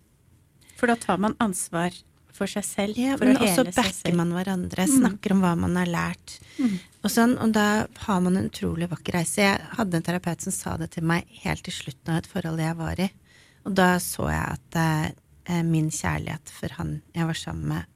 For 0.80 0.88
da 0.88 0.96
tar 0.96 1.20
man 1.20 1.36
ansvar 1.42 1.94
for 2.34 2.48
seg 2.48 2.64
selv. 2.64 2.98
Ja, 2.98 3.16
men 3.20 3.36
også 3.36 3.66
backer. 3.68 4.12
Mm. 4.12 4.20
man 4.22 4.34
hverandre, 4.38 4.86
snakker 4.88 5.34
om 5.34 5.42
hva 5.44 5.52
man 5.60 5.76
har 5.76 5.90
lært. 5.90 6.38
Og 7.04 7.12
sånn, 7.12 7.36
og 7.42 7.52
da 7.56 7.66
har 8.06 8.20
man 8.24 8.38
en 8.38 8.48
utrolig 8.48 8.88
vakker 8.90 9.18
reise. 9.18 9.44
Jeg 9.44 9.58
hadde 9.76 9.98
en 9.98 10.06
terapeut 10.06 10.44
som 10.44 10.54
sa 10.54 10.76
det 10.80 10.92
til 10.96 11.06
meg 11.08 11.28
helt 11.44 11.64
til 11.66 11.76
slutten 11.76 12.14
av 12.14 12.22
et 12.22 12.30
forhold 12.30 12.62
jeg 12.62 12.78
var 12.78 13.02
i. 13.04 13.10
Og 13.68 13.76
da 13.76 13.90
så 14.00 14.30
jeg 14.32 14.56
at 14.56 14.80
eh, 14.80 15.60
min 15.66 15.90
kjærlighet 15.92 16.52
for 16.54 16.78
han 16.78 16.96
jeg 17.16 17.28
var 17.28 17.40
sammen 17.42 17.74
med, 17.74 17.90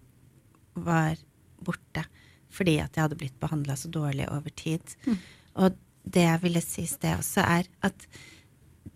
var 0.85 1.17
borte. 1.65 2.05
Fordi 2.55 2.77
at 2.83 2.97
jeg 2.97 3.07
hadde 3.07 3.19
blitt 3.19 3.41
behandla 3.41 3.79
så 3.79 3.91
dårlig 3.93 4.29
over 4.29 4.53
tid. 4.53 4.97
Og 5.57 5.81
det 6.05 6.27
jeg 6.27 6.43
ville 6.43 6.61
si 6.61 6.85
i 6.85 6.91
sted 6.91 7.17
også, 7.17 7.45
er 7.45 7.71
at 7.87 8.09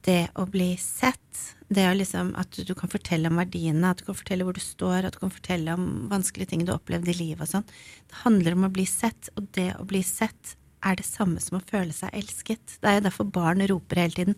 det 0.07 0.29
å 0.39 0.47
bli 0.51 0.73
sett, 0.81 1.41
det 1.69 1.85
å 1.89 1.97
liksom 1.97 2.35
at 2.41 2.55
du 2.65 2.75
kan 2.79 2.91
fortelle 2.93 3.31
om 3.31 3.41
verdiene, 3.41 3.91
at 3.91 4.01
du 4.01 4.09
kan 4.09 4.19
fortelle 4.19 4.47
hvor 4.47 4.57
du 4.57 4.63
står, 4.63 5.09
at 5.09 5.19
du 5.19 5.23
kan 5.25 5.35
fortelle 5.35 5.75
om 5.75 6.07
vanskelige 6.13 6.53
ting 6.53 6.65
du 6.65 6.73
har 6.73 6.81
opplevd 6.81 7.11
i 7.13 7.19
livet 7.19 7.45
og 7.45 7.53
sånn, 7.57 7.69
det 8.09 8.23
handler 8.25 8.57
om 8.57 8.69
å 8.69 8.73
bli 8.73 8.87
sett, 8.89 9.33
og 9.37 9.51
det 9.59 9.73
å 9.79 9.87
bli 9.89 10.05
sett 10.07 10.57
er 10.87 10.99
det 10.99 11.07
samme 11.07 11.41
som 11.43 11.59
å 11.59 11.65
føle 11.67 11.91
seg 11.95 12.15
elsket. 12.15 12.77
Det 12.79 12.87
er 12.87 12.99
jo 12.99 13.05
derfor 13.09 13.27
barn 13.35 13.65
roper 13.67 13.99
hele 13.99 14.15
tiden 14.15 14.37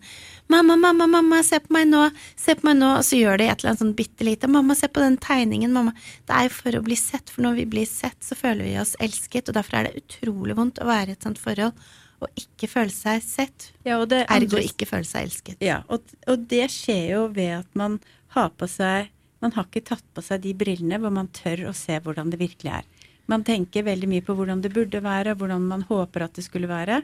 'Mamma, 0.49 0.75
mamma, 0.75 1.07
mamma, 1.07 1.43
se 1.43 1.59
på 1.59 1.73
meg 1.73 1.87
nå! 1.87 2.09
Se 2.35 2.55
på 2.55 2.65
meg 2.65 2.79
nå!' 2.79 2.97
Og 2.97 3.05
så 3.05 3.19
gjør 3.19 3.37
de 3.37 3.45
et 3.45 3.59
eller 3.59 3.71
annet 3.71 3.83
sånn 3.83 3.95
bitte 3.95 4.25
lite 4.25 4.49
'Mamma, 4.49 4.75
se 4.75 4.87
på 4.87 5.03
den 5.03 5.17
tegningen, 5.17 5.71
mamma!' 5.71 5.93
Det 6.25 6.33
er 6.33 6.43
jo 6.49 6.49
for 6.49 6.71
å 6.71 6.83
bli 6.83 6.95
sett, 6.95 7.29
for 7.29 7.41
når 7.45 7.61
vi 7.61 7.65
blir 7.65 7.85
sett, 7.85 8.17
så 8.21 8.35
føler 8.35 8.65
vi 8.65 8.79
oss 8.81 8.95
elsket, 8.99 9.49
og 9.49 9.55
derfor 9.55 9.77
er 9.77 9.83
det 9.83 10.01
utrolig 10.01 10.55
vondt 10.57 10.81
å 10.81 10.89
være 10.89 11.09
i 11.09 11.11
et 11.11 11.23
sånt 11.23 11.37
forhold 11.37 11.73
og 12.21 12.29
ikke 12.37 12.69
føle 12.69 12.93
seg 12.93 13.23
sett. 13.25 13.71
Ja, 13.87 13.97
og 14.01 14.09
det 14.11 14.23
Ergo 14.27 14.35
andre- 14.57 14.63
ikke 14.67 14.87
føle 14.89 15.07
seg 15.07 15.25
elsket. 15.27 15.57
Ja, 15.65 15.79
og, 15.89 16.05
og 16.29 16.45
det 16.51 16.67
skjer 16.73 17.15
jo 17.15 17.23
ved 17.33 17.55
at 17.63 17.75
man 17.75 17.99
har 18.35 18.51
på 18.55 18.69
seg 18.69 19.09
Man 19.41 19.55
har 19.55 19.65
ikke 19.65 19.81
tatt 19.81 20.03
på 20.13 20.21
seg 20.21 20.43
de 20.43 20.51
brillene 20.53 20.99
hvor 21.01 21.09
man 21.09 21.25
tør 21.33 21.63
å 21.65 21.73
se 21.73 21.95
hvordan 21.97 22.29
det 22.29 22.37
virkelig 22.37 22.75
er. 22.77 22.85
Man 23.25 23.41
tenker 23.41 23.81
veldig 23.87 24.09
mye 24.11 24.21
på 24.21 24.35
hvordan 24.37 24.59
det 24.61 24.69
burde 24.75 24.99
være, 25.01 25.33
hvordan 25.33 25.63
man 25.65 25.81
håper 25.89 26.27
at 26.27 26.35
det 26.37 26.43
skulle 26.45 26.69
være. 26.69 26.99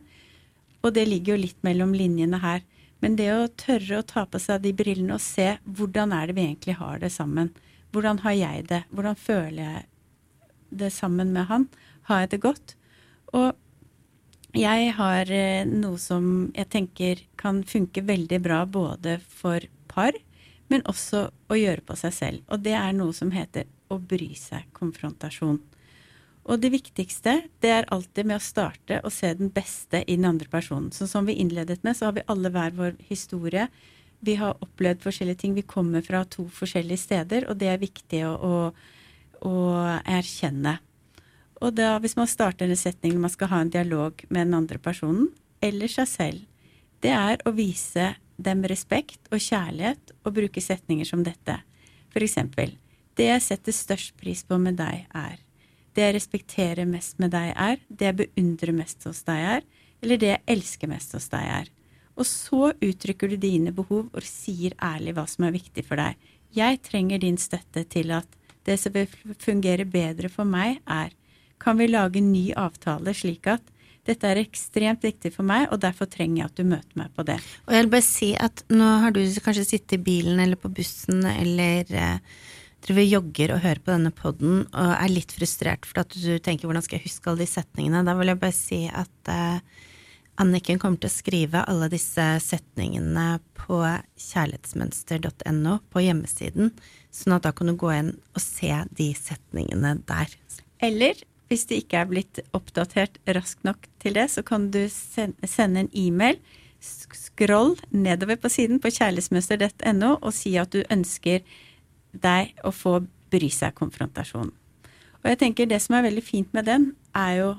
Og 0.85 0.93
det 0.93 1.07
ligger 1.09 1.33
jo 1.33 1.39
litt 1.47 1.57
mellom 1.65 1.95
linjene 1.97 2.37
her. 2.43 2.61
Men 3.01 3.15
det 3.17 3.31
å 3.33 3.47
tørre 3.57 4.03
å 4.03 4.05
ta 4.05 4.27
på 4.29 4.37
seg 4.37 4.61
de 4.67 4.75
brillene 4.77 5.17
og 5.17 5.23
se 5.25 5.55
hvordan 5.65 6.13
er 6.13 6.29
det 6.29 6.37
vi 6.37 6.45
egentlig 6.45 6.77
har 6.77 7.01
det 7.01 7.09
sammen. 7.15 7.49
Hvordan 7.89 8.21
har 8.21 8.37
jeg 8.37 8.67
det? 8.69 8.83
Hvordan 8.93 9.17
føler 9.17 9.63
jeg 9.63 9.83
det 10.83 10.91
sammen 10.93 11.33
med 11.33 11.49
han? 11.49 11.65
Har 12.05 12.21
jeg 12.27 12.35
det 12.35 12.41
godt? 12.45 12.75
Og 13.33 13.57
jeg 14.55 14.91
har 14.95 15.31
eh, 15.33 15.65
noe 15.67 15.99
som 15.99 16.49
jeg 16.55 16.69
tenker 16.71 17.23
kan 17.39 17.63
funke 17.67 18.03
veldig 18.05 18.39
bra 18.43 18.61
både 18.65 19.17
for 19.19 19.63
par, 19.91 20.15
men 20.71 20.85
også 20.87 21.27
å 21.51 21.57
gjøre 21.57 21.83
på 21.87 21.97
seg 21.99 22.13
selv. 22.15 22.45
Og 22.51 22.63
det 22.63 22.75
er 22.77 22.95
noe 22.95 23.15
som 23.15 23.31
heter 23.35 23.67
å 23.91 23.99
bry 23.99 24.33
seg 24.39 24.67
konfrontasjon. 24.75 25.59
Og 26.47 26.61
det 26.63 26.71
viktigste 26.71 27.41
det 27.63 27.71
er 27.75 27.89
alltid 27.91 28.27
med 28.29 28.39
å 28.39 28.43
starte 28.43 29.01
og 29.03 29.11
se 29.11 29.33
den 29.35 29.51
beste 29.51 30.03
i 30.07 30.15
den 30.15 30.29
andre 30.29 30.47
personen. 30.51 30.93
Så 30.95 31.09
som 31.11 31.27
vi 31.27 31.35
innledet 31.41 31.83
med, 31.83 31.97
så 31.97 32.07
har 32.07 32.15
vi 32.15 32.27
alle 32.31 32.51
hver 32.53 32.75
vår 32.77 32.95
historie. 33.09 33.67
Vi 34.23 34.37
har 34.39 34.55
opplevd 34.63 35.03
forskjellige 35.03 35.43
ting. 35.43 35.57
Vi 35.57 35.67
kommer 35.67 36.05
fra 36.05 36.23
to 36.25 36.47
forskjellige 36.47 37.03
steder, 37.03 37.49
og 37.51 37.59
det 37.59 37.71
er 37.73 37.83
viktig 37.83 38.23
å, 38.29 38.33
å, 38.33 38.55
å 39.43 39.55
erkjenne. 40.07 40.77
Og 41.61 41.73
da, 41.73 41.95
hvis 42.01 42.17
man 42.17 42.29
starter 42.29 42.69
en 42.69 42.77
setning 42.77 43.15
når 43.15 43.23
man 43.25 43.33
skal 43.33 43.51
ha 43.53 43.61
en 43.63 43.73
dialog 43.73 44.21
med 44.29 44.47
den 44.47 44.57
andre 44.57 44.77
personen, 44.81 45.31
eller 45.63 45.89
seg 45.89 46.09
selv, 46.11 46.43
det 47.01 47.13
er 47.13 47.41
å 47.45 47.53
vise 47.57 48.11
dem 48.37 48.61
respekt 48.69 49.29
og 49.31 49.41
kjærlighet 49.41 50.13
og 50.23 50.35
bruke 50.37 50.61
setninger 50.61 51.07
som 51.09 51.23
dette. 51.25 51.57
For 52.13 52.25
eksempel, 52.25 52.75
det 53.17 53.31
jeg 53.31 53.45
setter 53.45 53.73
størst 53.73 54.13
pris 54.21 54.43
på 54.45 54.59
med 54.61 54.77
deg 54.77 55.07
er, 55.17 55.39
det 55.97 56.05
jeg 56.05 56.13
respekterer 56.13 56.85
mest 56.85 57.17
med 57.17 57.33
deg 57.33 57.55
er, 57.57 57.79
det 57.89 58.11
jeg 58.11 58.17
beundrer 58.19 58.75
mest 58.77 59.07
hos 59.09 59.23
deg 59.25 59.45
er, 59.57 59.63
eller 60.05 60.21
det 60.21 60.29
jeg 60.29 60.43
elsker 60.53 60.91
mest 60.91 61.15
hos 61.17 61.25
deg 61.31 61.47
er. 61.55 61.71
Og 62.17 62.25
så 62.29 62.71
uttrykker 62.73 63.33
du 63.33 63.37
dine 63.41 63.73
behov 63.73 64.11
og 64.11 64.25
sier 64.25 64.75
ærlig 64.81 65.15
hva 65.17 65.25
som 65.29 65.47
er 65.47 65.55
viktig 65.57 65.83
for 65.85 65.97
deg. 65.97 66.17
Jeg 66.53 66.81
trenger 66.85 67.21
din 67.21 67.37
støtte 67.41 67.81
til 67.89 68.13
at 68.13 68.29
det 68.69 68.77
som 68.81 68.93
vil 68.93 69.09
fungere 69.41 69.85
bedre 69.89 70.29
for 70.29 70.45
meg, 70.45 70.81
er 70.85 71.13
kan 71.61 71.79
vi 71.79 71.89
lage 71.89 72.21
en 72.21 72.31
ny 72.31 72.51
avtale 72.57 73.13
slik 73.17 73.49
at 73.51 73.73
dette 74.07 74.29
er 74.29 74.39
ekstremt 74.39 75.03
viktig 75.03 75.33
for 75.35 75.47
meg, 75.47 75.67
og 75.71 75.81
derfor 75.83 76.07
trenger 76.07 76.41
jeg 76.41 76.51
at 76.51 76.59
du 76.59 76.69
møter 76.69 76.99
meg 76.99 77.11
på 77.15 77.25
det. 77.27 77.35
Og 77.67 77.73
jeg 77.75 77.83
vil 77.83 77.91
bare 77.91 78.07
si 78.07 78.29
at 78.39 78.63
nå 78.71 78.91
har 79.03 79.15
du 79.15 79.19
kanskje 79.43 79.65
sittet 79.67 79.97
i 79.97 80.05
bilen 80.05 80.39
eller 80.39 80.59
på 80.59 80.71
bussen 80.71 81.25
eller 81.27 81.91
eh, 81.91 82.37
driver 82.85 83.03
og 83.03 83.13
jogger 83.17 83.53
og 83.55 83.61
hører 83.65 83.83
på 83.83 83.93
denne 83.93 84.13
podden 84.15 84.63
og 84.69 84.93
er 84.93 85.11
litt 85.11 85.35
frustrert 85.35 85.87
for 85.89 86.05
at 86.05 86.15
du 86.15 86.37
tenker 86.39 86.69
hvordan 86.69 86.85
skal 86.85 86.99
jeg 86.99 87.09
huske 87.09 87.31
alle 87.31 87.43
de 87.43 87.51
setningene. 87.51 88.05
Da 88.07 88.15
vil 88.15 88.31
jeg 88.31 88.41
bare 88.43 88.55
si 88.55 88.81
at 88.87 89.33
eh, 89.33 89.59
Anniken 90.37 90.77
kommer 90.77 91.01
til 91.01 91.09
å 91.09 91.15
skrive 91.15 91.63
alle 91.65 91.87
disse 91.89 92.23
setningene 92.45 93.39
på 93.57 93.79
kjærlighetsmønster.no 93.81 95.79
på 95.89 96.03
hjemmesiden, 96.05 96.69
sånn 97.09 97.35
at 97.39 97.47
da 97.47 97.51
kan 97.57 97.71
du 97.71 97.73
gå 97.73 97.89
inn 97.95 98.11
og 98.13 98.43
se 98.43 98.69
de 98.99 99.07
setningene 99.17 99.95
der. 100.05 100.35
Eller 100.85 101.23
hvis 101.47 101.65
det 101.69 101.81
ikke 101.83 102.01
er 102.01 102.09
blitt 102.09 102.39
oppdatert 102.55 103.19
raskt 103.35 103.63
nok 103.67 103.87
til 104.03 104.17
det, 104.17 104.27
så 104.33 104.43
kan 104.43 104.69
du 104.71 104.81
sende 104.91 105.85
en 105.85 105.91
e-mail. 105.95 106.39
Scroll 106.83 107.75
nedover 107.89 108.37
på 108.39 108.51
siden 108.51 108.81
på 108.83 108.91
kjærlighetsmønster.no 108.93 110.17
og 110.19 110.33
si 110.35 110.53
at 110.59 110.75
du 110.75 110.83
ønsker 110.93 111.45
deg 112.11 112.53
å 112.67 112.73
få 112.75 112.99
bry 113.31 113.49
seg-konfrontasjon. 113.51 114.51
Og 115.23 115.31
jeg 115.31 115.39
tenker 115.41 115.69
det 115.69 115.79
som 115.83 115.97
er 115.97 116.05
veldig 116.07 116.23
fint 116.23 116.53
med 116.55 116.67
den, 116.69 116.91
er 117.15 117.33
jo 117.41 117.49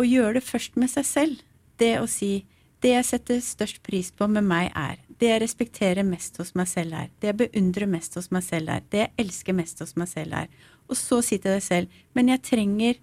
å 0.00 0.06
gjøre 0.06 0.38
det 0.38 0.46
først 0.46 0.78
med 0.80 0.92
seg 0.92 1.08
selv. 1.08 1.42
Det 1.80 1.96
å 2.00 2.06
si 2.08 2.44
det 2.80 2.94
jeg 2.94 3.08
setter 3.10 3.40
størst 3.44 3.82
pris 3.84 4.08
på 4.16 4.28
med 4.30 4.46
meg 4.48 4.70
er, 4.78 5.00
det 5.20 5.28
jeg 5.28 5.42
respekterer 5.42 6.06
mest 6.06 6.38
hos 6.40 6.54
meg 6.56 6.68
selv 6.70 6.96
er, 6.96 7.10
det 7.20 7.32
jeg 7.32 7.38
beundrer 7.42 7.90
mest 7.90 8.16
hos 8.16 8.30
meg 8.32 8.44
selv 8.46 8.72
er, 8.72 8.84
det 8.88 9.02
jeg 9.02 9.12
elsker 9.20 9.56
mest 9.56 9.82
hos 9.84 9.92
meg 10.00 10.08
selv 10.08 10.38
er. 10.38 10.54
Og 10.90 10.98
så 10.98 11.20
si 11.22 11.38
til 11.38 11.54
deg 11.54 11.62
selv, 11.64 12.00
men 12.18 12.32
jeg 12.32 12.42
trenger 12.46 12.98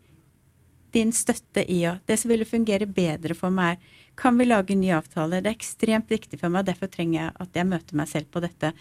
din 0.96 1.12
støtte 1.14 1.64
i 1.68 1.82
å 1.88 1.98
Det 2.08 2.16
som 2.20 2.32
ville 2.32 2.48
fungere 2.48 2.88
bedre 2.88 3.36
for 3.36 3.54
meg, 3.54 3.78
er 3.78 3.98
kan 4.18 4.38
vi 4.38 4.48
lage 4.48 4.74
en 4.74 4.82
ny 4.82 4.90
avtale? 4.98 5.44
Det 5.44 5.52
er 5.52 5.58
ekstremt 5.60 6.10
viktig 6.10 6.40
for 6.42 6.50
meg, 6.50 6.64
og 6.64 6.72
derfor 6.72 6.90
trenger 6.90 7.20
jeg 7.20 7.34
at 7.44 7.60
jeg 7.60 7.70
møter 7.70 8.00
meg 8.00 8.10
selv 8.10 8.32
på 8.34 8.42
dette. 8.42 8.72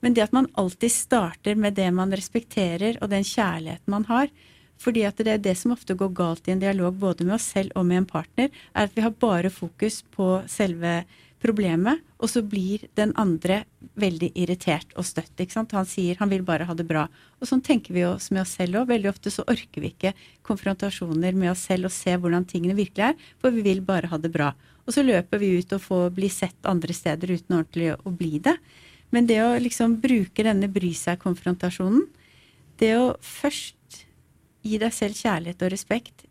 Men 0.00 0.16
det 0.16 0.24
at 0.24 0.36
man 0.36 0.48
alltid 0.56 0.92
starter 0.92 1.58
med 1.60 1.76
det 1.76 1.90
man 1.92 2.14
respekterer, 2.16 2.96
og 3.02 3.12
den 3.12 3.26
kjærligheten 3.26 3.92
man 3.92 4.06
har, 4.08 4.32
fordi 4.80 5.04
at 5.08 5.20
det 5.20 5.32
er 5.32 5.44
det 5.44 5.54
som 5.56 5.72
ofte 5.72 5.96
går 5.96 6.14
galt 6.16 6.48
i 6.48 6.54
en 6.54 6.62
dialog 6.64 6.96
både 7.00 7.24
med 7.28 7.36
oss 7.36 7.50
selv 7.52 7.76
og 7.76 7.86
med 7.88 8.02
en 8.02 8.08
partner, 8.08 8.50
er 8.72 8.88
at 8.88 8.96
vi 8.96 9.04
har 9.04 9.12
bare 9.20 9.52
fokus 9.52 10.02
på 10.16 10.30
selve 10.52 11.02
problemet, 11.42 12.00
og 12.16 12.30
så 12.32 12.40
blir 12.42 12.86
den 12.96 13.12
andre 13.20 13.62
veldig 14.00 14.30
irritert 14.38 14.94
og 14.96 15.04
støtt. 15.04 15.34
ikke 15.38 15.52
sant? 15.52 15.74
Han 15.76 15.88
sier 15.88 16.16
han 16.20 16.30
vil 16.32 16.44
bare 16.46 16.64
ha 16.64 16.74
det 16.74 16.86
bra. 16.88 17.06
Og 17.40 17.48
sånn 17.48 17.62
tenker 17.64 17.94
vi 17.94 18.06
oss 18.08 18.30
med 18.30 18.42
oss 18.42 18.56
selv 18.56 18.80
òg. 18.80 18.88
Veldig 18.88 19.10
ofte 19.10 19.32
så 19.32 19.44
orker 19.46 19.84
vi 19.84 19.92
ikke 19.92 20.14
konfrontasjoner 20.46 21.36
med 21.36 21.52
oss 21.52 21.66
selv 21.68 21.90
og 21.90 21.94
se 21.94 22.16
hvordan 22.16 22.48
tingene 22.48 22.78
virkelig 22.78 23.10
er, 23.10 23.20
for 23.40 23.54
vi 23.54 23.64
vil 23.66 23.84
bare 23.84 24.10
ha 24.12 24.18
det 24.18 24.32
bra. 24.32 24.54
Og 24.86 24.94
så 24.94 25.04
løper 25.04 25.42
vi 25.42 25.56
ut 25.58 25.72
og 25.76 25.82
får 25.82 26.10
bli 26.16 26.30
sett 26.32 26.68
andre 26.68 26.94
steder 26.94 27.34
uten 27.34 27.58
ordentlig 27.58 27.92
å 27.96 28.12
bli 28.14 28.38
det. 28.42 28.56
Men 29.14 29.26
det 29.28 29.40
å 29.42 29.56
liksom 29.60 29.98
bruke 30.02 30.44
denne 30.46 30.70
bry 30.72 30.92
seg-konfrontasjonen, 30.96 32.06
det 32.80 32.92
å 32.98 33.16
først 33.22 33.74
gi 34.66 34.78
deg 34.82 34.94
selv 34.94 35.18
kjærlighet 35.18 35.62
og 35.62 35.72
respekt. 35.72 36.25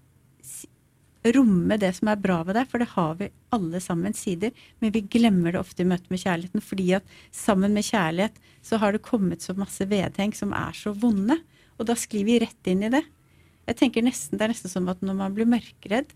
Romme 1.26 1.78
det 1.82 1.90
som 1.98 2.12
er 2.12 2.22
bra 2.22 2.42
ved 2.46 2.54
deg, 2.58 2.68
for 2.70 2.82
det 2.82 2.92
har 2.92 3.16
vi 3.18 3.32
alle 3.56 3.80
sammen 3.82 4.14
sider. 4.14 4.54
Men 4.80 4.94
vi 4.94 5.02
glemmer 5.16 5.56
det 5.56 5.62
ofte 5.64 5.82
i 5.82 5.88
møte 5.90 6.12
med 6.14 6.22
kjærligheten, 6.22 6.62
fordi 6.62 6.92
at 7.00 7.16
sammen 7.34 7.74
med 7.74 7.88
kjærlighet 7.88 8.38
så 8.66 8.78
har 8.82 8.94
det 8.94 9.06
kommet 9.06 9.42
så 9.42 9.56
masse 9.58 9.88
vedheng 9.90 10.36
som 10.38 10.54
er 10.54 10.78
så 10.78 10.94
vonde. 10.94 11.40
Og 11.80 11.90
da 11.90 11.98
sklir 11.98 12.28
vi 12.28 12.38
rett 12.44 12.70
inn 12.70 12.86
i 12.86 12.94
det. 12.94 13.02
Jeg 13.66 13.80
tenker 13.82 14.06
nesten, 14.06 14.38
Det 14.38 14.46
er 14.46 14.54
nesten 14.54 14.70
som 14.70 14.90
at 14.90 15.02
når 15.02 15.18
man 15.18 15.34
blir 15.34 15.50
mørkredd, 15.50 16.14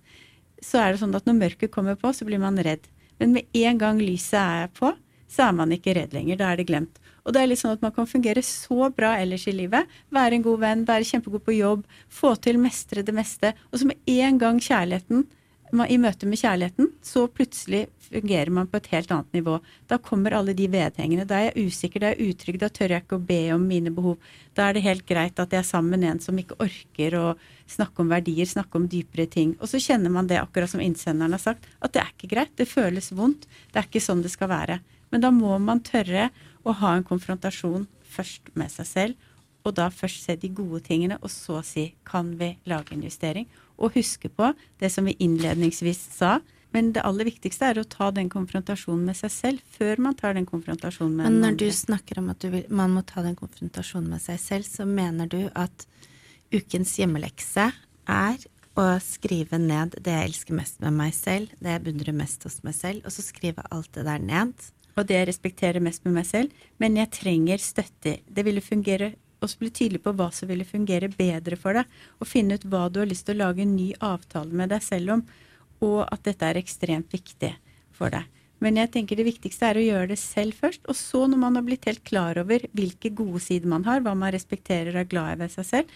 så 0.62 0.84
er 0.84 0.92
det 0.92 1.01
sånn 1.01 1.16
at 1.18 1.25
når 1.25 1.39
mørket 1.39 1.74
kommer 1.74 1.98
på, 1.98 2.12
så 2.13 2.28
blir 2.28 2.42
man 2.42 2.60
redd. 2.62 2.86
Men 3.20 3.34
med 3.34 3.50
en 3.54 3.80
gang 3.82 4.00
lyset 4.00 4.39
er 4.39 4.68
på, 4.75 4.94
så 5.30 5.50
er 5.50 5.56
man 5.58 5.74
ikke 5.74 5.96
redd 5.98 6.13
lenger. 6.13 6.38
Da 6.38 6.51
er 6.51 6.60
det 6.60 6.70
glemt. 6.70 7.00
Og 7.30 7.36
det 7.36 7.44
er 7.44 7.52
litt 7.52 7.62
sånn 7.62 7.76
at 7.76 7.84
man 7.86 7.94
kan 7.94 8.10
fungere 8.10 8.42
så 8.42 8.88
bra 8.90 9.12
ellers 9.22 9.44
i 9.46 9.54
livet. 9.54 9.86
Være 10.10 10.40
en 10.40 10.46
god 10.48 10.64
venn, 10.64 10.86
være 10.88 11.06
kjempegod 11.06 11.44
på 11.46 11.60
jobb, 11.60 11.84
få 12.10 12.34
til 12.42 12.58
mestre 12.58 13.06
det 13.06 13.14
meste. 13.14 13.54
Og 13.70 13.78
så 13.78 13.90
med 13.92 14.02
en 14.10 14.42
gang 14.42 14.58
kjærligheten, 14.58 15.28
i 15.70 16.00
møte 16.02 16.26
med 16.26 16.40
kjærligheten, 16.42 16.88
så 17.06 17.28
plutselig 17.30 17.84
fungerer 18.10 18.50
man 18.50 18.66
på 18.66 18.80
et 18.80 18.90
helt 18.90 19.12
annet 19.14 19.38
nivå. 19.38 19.60
Da 19.86 20.00
kommer 20.02 20.34
alle 20.34 20.56
de 20.58 20.66
vedhengene. 20.72 21.28
Da 21.30 21.38
er 21.38 21.52
jeg 21.52 21.70
usikker, 21.70 22.02
da 22.02 22.10
er 22.10 22.18
jeg 22.18 22.34
utrygg, 22.34 22.58
da 22.64 22.72
tør 22.74 22.96
jeg 22.96 23.06
ikke 23.06 23.20
å 23.20 23.28
be 23.30 23.40
om 23.54 23.68
mine 23.70 23.94
behov. 23.94 24.18
Da 24.58 24.66
er 24.66 24.74
det 24.74 24.86
helt 24.88 25.06
greit 25.06 25.38
at 25.38 25.54
jeg 25.54 25.62
er 25.62 25.70
sammen 25.70 25.94
med 25.94 26.10
en 26.10 26.24
som 26.24 26.42
ikke 26.42 26.58
orker 26.66 27.18
å 27.20 27.26
snakke 27.70 28.02
om 28.02 28.10
verdier, 28.10 28.50
snakke 28.50 28.82
om 28.82 28.90
dypere 28.90 29.30
ting. 29.30 29.54
Og 29.62 29.70
så 29.70 29.78
kjenner 29.84 30.10
man 30.10 30.26
det, 30.32 30.42
akkurat 30.42 30.74
som 30.74 30.82
innsenderen 30.82 31.38
har 31.38 31.44
sagt, 31.44 31.70
at 31.78 31.94
det 31.94 32.02
er 32.02 32.14
ikke 32.16 32.34
greit. 32.34 32.56
Det 32.58 32.66
føles 32.70 33.14
vondt. 33.14 33.46
Det 33.70 33.84
er 33.84 33.92
ikke 33.92 34.02
sånn 34.02 34.26
det 34.26 34.34
skal 34.34 34.50
være. 34.50 34.82
Men 35.14 35.22
da 35.22 35.30
må 35.34 35.54
man 35.62 35.86
tørre 35.86 36.32
å 36.68 36.75
ha 36.82 36.94
en 36.96 37.08
konfrontasjon 37.08 37.88
først 38.10 38.51
med 38.60 38.72
seg 38.74 38.88
selv, 38.89 39.28
og 39.68 39.75
da 39.78 39.89
først 39.92 40.24
se 40.25 40.36
de 40.39 40.50
gode 40.56 40.82
tingene, 40.88 41.18
og 41.22 41.32
så 41.32 41.60
si 41.66 41.89
kan 42.08 42.32
vi 42.39 42.54
lage 42.70 42.96
en 42.96 43.04
justering? 43.04 43.48
Og 43.80 43.96
huske 43.98 44.32
på 44.32 44.54
det 44.80 44.92
som 44.92 45.08
vi 45.08 45.18
innledningsvis 45.24 46.00
sa. 46.16 46.39
Men 46.75 46.92
det 46.94 47.04
aller 47.06 47.26
viktigste 47.26 47.72
er 47.72 47.80
å 47.82 47.88
ta 47.89 48.12
den 48.13 48.30
konfrontasjonen 48.30 49.08
med 49.10 49.17
seg 49.17 49.32
selv 49.34 49.76
før 49.78 50.02
man 50.06 50.17
tar 50.17 50.36
den 50.38 50.45
konfrontasjonen 50.50 51.15
med 51.17 51.26
Men 51.26 51.39
når 51.41 51.58
du 51.63 51.67
snakker 51.74 52.22
om 52.22 52.30
at 52.30 52.45
vil, 52.45 52.67
man 52.69 52.93
må 52.93 53.04
ta 53.08 53.24
den 53.26 53.38
konfrontasjonen 53.39 54.12
med 54.13 54.22
seg 54.22 54.38
selv, 54.43 54.69
så 54.69 54.86
mener 54.86 55.30
du 55.32 55.41
at 55.58 55.88
ukens 56.54 56.93
hjemmelekse 57.00 57.72
er 58.10 58.45
å 58.80 58.86
skrive 59.04 59.58
ned 59.60 59.98
det 59.98 60.13
jeg 60.13 60.30
elsker 60.30 60.56
mest 60.56 60.78
med 60.84 60.93
meg 60.95 61.15
selv, 61.17 61.50
det 61.60 61.74
jeg 61.74 61.86
beundrer 61.88 62.15
mest 62.22 62.45
hos 62.45 62.62
meg 62.63 62.78
selv, 62.78 63.02
og 63.04 63.15
så 63.15 63.26
skrive 63.26 63.65
alt 63.74 63.89
det 63.98 64.06
der 64.08 64.22
ned 64.22 64.69
og 65.00 65.08
det 65.08 65.18
jeg 65.18 65.30
respekterer 65.30 65.84
mest 65.84 66.06
med 66.06 66.18
meg 66.20 66.28
selv, 66.28 66.64
men 66.82 66.98
jeg 67.00 67.12
trenger 67.16 67.62
støtte. 67.64 68.20
Det 68.28 68.46
ville 68.46 68.64
fungere 68.64 69.14
og 69.40 69.54
bli 69.60 69.70
tydelig 69.72 70.02
på 70.04 70.12
hva 70.20 70.28
som 70.36 70.50
ville 70.50 70.68
fungere 70.68 71.08
bedre 71.14 71.56
for 71.60 71.78
deg, 71.80 71.88
og 72.20 72.28
finne 72.28 72.58
ut 72.60 72.66
hva 72.68 72.88
du 72.92 73.00
har 73.02 73.08
lyst 73.08 73.30
til 73.30 73.38
å 73.38 73.46
lage 73.46 73.64
en 73.64 73.78
ny 73.78 73.94
avtale 74.04 74.52
med 74.52 74.74
deg 74.74 74.84
selv 74.84 75.16
om, 75.16 75.24
og 75.86 76.02
at 76.12 76.26
dette 76.28 76.50
er 76.50 76.60
ekstremt 76.60 77.16
viktig 77.16 77.54
for 77.96 78.12
deg. 78.12 78.28
Men 78.60 78.76
jeg 78.76 78.92
tenker 78.92 79.16
det 79.16 79.30
viktigste 79.30 79.70
er 79.70 79.80
å 79.80 79.86
gjøre 79.86 80.10
det 80.12 80.20
selv 80.20 80.58
først, 80.60 80.84
og 80.92 80.98
så 81.00 81.24
når 81.32 81.40
man 81.40 81.56
har 81.56 81.64
blitt 81.68 81.88
helt 81.88 82.04
klar 82.04 82.42
over 82.42 82.66
hvilke 82.76 83.14
gode 83.16 83.40
sider 83.44 83.72
man 83.72 83.86
har, 83.88 84.04
hva 84.04 84.12
man 84.20 84.34
respekterer 84.36 84.92
og 84.92 85.06
er 85.06 85.14
glad 85.14 85.38
i 85.38 85.40
ved 85.46 85.54
seg 85.56 85.70
selv, 85.70 85.94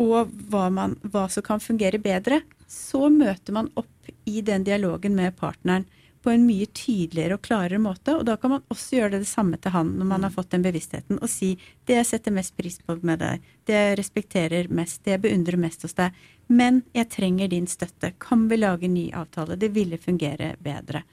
og 0.00 0.28
hva, 0.52 0.66
man, 0.72 0.98
hva 1.12 1.26
som 1.32 1.44
kan 1.44 1.60
fungere 1.60 2.00
bedre, 2.00 2.42
så 2.68 3.08
møter 3.12 3.56
man 3.56 3.72
opp 3.80 4.12
i 4.28 4.44
den 4.44 4.64
dialogen 4.68 5.16
med 5.16 5.36
partneren 5.40 5.88
på 6.22 6.32
en 6.32 6.44
mye 6.46 6.66
tydeligere 6.76 7.36
og 7.36 7.44
klarere 7.46 7.80
måte. 7.80 8.14
Og 8.18 8.26
da 8.28 8.36
kan 8.40 8.54
man 8.54 8.66
også 8.72 8.98
gjøre 8.98 9.14
det, 9.14 9.22
det 9.24 9.30
samme 9.30 9.58
til 9.60 9.74
han 9.74 9.94
når 9.98 10.10
man 10.12 10.26
har 10.26 10.34
fått 10.34 10.52
den 10.54 10.64
bevisstheten, 10.66 11.20
og 11.20 11.32
si 11.32 11.54
det 11.88 11.96
jeg 12.00 12.10
setter 12.10 12.34
mest 12.36 12.56
pris 12.58 12.80
på 12.84 12.98
med 13.06 13.22
deg, 13.22 13.46
det 13.68 13.78
jeg 13.78 13.96
respekterer 14.00 14.68
mest, 14.68 15.02
det 15.04 15.16
jeg 15.16 15.24
beundrer 15.24 15.60
mest 15.60 15.86
hos 15.86 15.96
deg, 15.98 16.16
men 16.50 16.82
jeg 16.96 17.08
trenger 17.14 17.50
din 17.52 17.68
støtte. 17.70 18.12
Kan 18.20 18.48
vi 18.50 18.60
lage 18.60 18.88
en 18.88 18.94
ny 18.96 19.08
avtale? 19.16 19.56
Det 19.56 19.72
ville 19.74 20.00
fungere 20.00 20.54
bedre. 20.60 21.04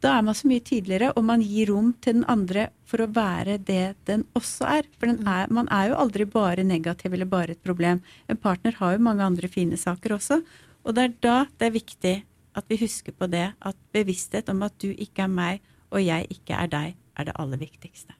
Da 0.00 0.14
er 0.16 0.24
man 0.24 0.36
så 0.36 0.48
mye 0.48 0.62
tydeligere, 0.64 1.10
og 1.12 1.26
man 1.28 1.42
gir 1.44 1.68
rom 1.68 1.90
til 2.00 2.20
den 2.20 2.28
andre 2.32 2.70
for 2.88 3.04
å 3.04 3.10
være 3.12 3.58
det 3.68 3.98
den 4.08 4.24
også 4.38 4.64
er. 4.78 4.88
For 4.96 5.12
er, 5.12 5.52
man 5.52 5.68
er 5.68 5.90
jo 5.90 5.98
aldri 6.00 6.24
bare 6.24 6.64
negativ 6.64 7.12
eller 7.12 7.28
bare 7.28 7.52
et 7.52 7.64
problem. 7.64 8.00
En 8.28 8.40
partner 8.40 8.78
har 8.78 8.96
jo 8.96 9.04
mange 9.04 9.26
andre 9.26 9.50
fine 9.52 9.76
saker 9.76 10.16
også. 10.16 10.40
Og 10.88 10.96
det 10.96 11.04
er 11.04 11.16
da 11.20 11.36
det 11.60 11.68
er 11.68 11.76
viktig 11.76 12.14
at 12.58 12.66
vi 12.70 12.80
husker 12.80 13.14
på 13.16 13.28
det, 13.30 13.52
at 13.58 13.76
bevissthet 13.94 14.48
om 14.52 14.64
at 14.66 14.76
du 14.82 14.90
ikke 14.90 15.26
er 15.26 15.32
meg 15.32 15.66
og 15.90 16.02
jeg 16.02 16.26
ikke 16.30 16.56
er 16.56 16.70
deg, 16.70 16.96
er 17.18 17.28
det 17.28 17.36
aller 17.38 17.60
viktigste. 17.60 18.14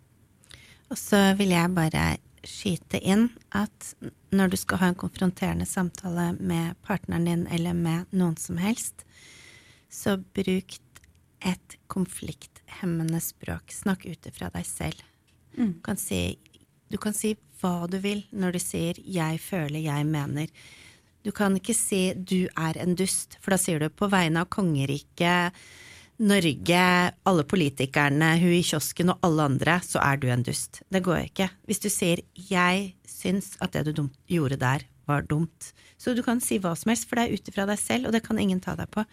Og 0.90 0.98
så 0.98 1.20
vil 1.38 1.54
jeg 1.54 1.74
bare 1.74 2.04
skyte 2.46 2.98
inn 3.04 3.28
at 3.54 3.92
når 4.34 4.52
du 4.52 4.56
skal 4.58 4.80
ha 4.80 4.90
en 4.90 4.98
konfronterende 4.98 5.66
samtale 5.68 6.32
med 6.38 6.78
partneren 6.86 7.28
din 7.28 7.44
eller 7.52 7.76
med 7.76 8.10
noen 8.16 8.36
som 8.40 8.58
helst, 8.58 9.04
så 9.90 10.16
bruk 10.18 10.78
et 11.40 11.76
konflikthemmende 11.90 13.20
språk. 13.22 13.72
Snakk 13.72 14.06
ut 14.06 14.28
fra 14.34 14.50
deg 14.54 14.66
selv. 14.66 15.00
Mm. 15.56 15.76
Du, 15.78 15.80
kan 15.84 16.00
si, 16.00 16.38
du 16.90 16.98
kan 17.00 17.16
si 17.16 17.34
hva 17.60 17.86
du 17.90 17.98
vil 18.02 18.24
når 18.30 18.56
du 18.56 18.60
sier 18.62 18.94
'jeg 18.98 19.40
føler, 19.40 19.80
jeg 19.80 20.06
mener'. 20.06 20.50
Du 21.22 21.32
kan 21.32 21.56
ikke 21.56 21.76
si 21.76 22.14
'du 22.14 22.48
er 22.56 22.78
en 22.80 22.96
dust', 22.96 23.36
for 23.40 23.52
da 23.52 23.58
sier 23.60 23.78
du 23.78 23.88
på 23.88 24.08
vegne 24.08 24.40
av 24.40 24.48
kongeriket, 24.48 25.52
Norge, 26.20 27.12
alle 27.24 27.44
politikerne, 27.48 28.34
hun 28.42 28.52
i 28.52 28.64
kiosken 28.64 29.08
og 29.08 29.22
alle 29.24 29.46
andre, 29.48 29.78
så 29.80 30.02
er 30.04 30.18
du 30.20 30.26
en 30.28 30.42
dust. 30.44 30.82
Det 30.92 31.00
går 31.02 31.30
ikke. 31.30 31.48
Hvis 31.64 31.80
du 31.80 31.88
sier 31.88 32.20
'jeg 32.34 32.94
syns 33.06 33.56
at 33.60 33.72
det 33.72 33.96
du 33.96 34.10
gjorde 34.28 34.56
der, 34.56 34.84
var 35.06 35.22
dumt', 35.22 35.72
så 35.98 36.14
du 36.14 36.22
kan 36.22 36.40
si 36.40 36.58
hva 36.58 36.76
som 36.76 36.90
helst, 36.90 37.08
for 37.08 37.16
det 37.16 37.28
er 37.28 37.34
ut 37.34 37.48
ifra 37.48 37.66
deg 37.66 37.78
selv, 37.78 38.06
og 38.06 38.12
det 38.12 38.22
kan 38.22 38.38
ingen 38.38 38.60
ta 38.60 38.74
deg 38.76 38.90
på. 38.90 39.04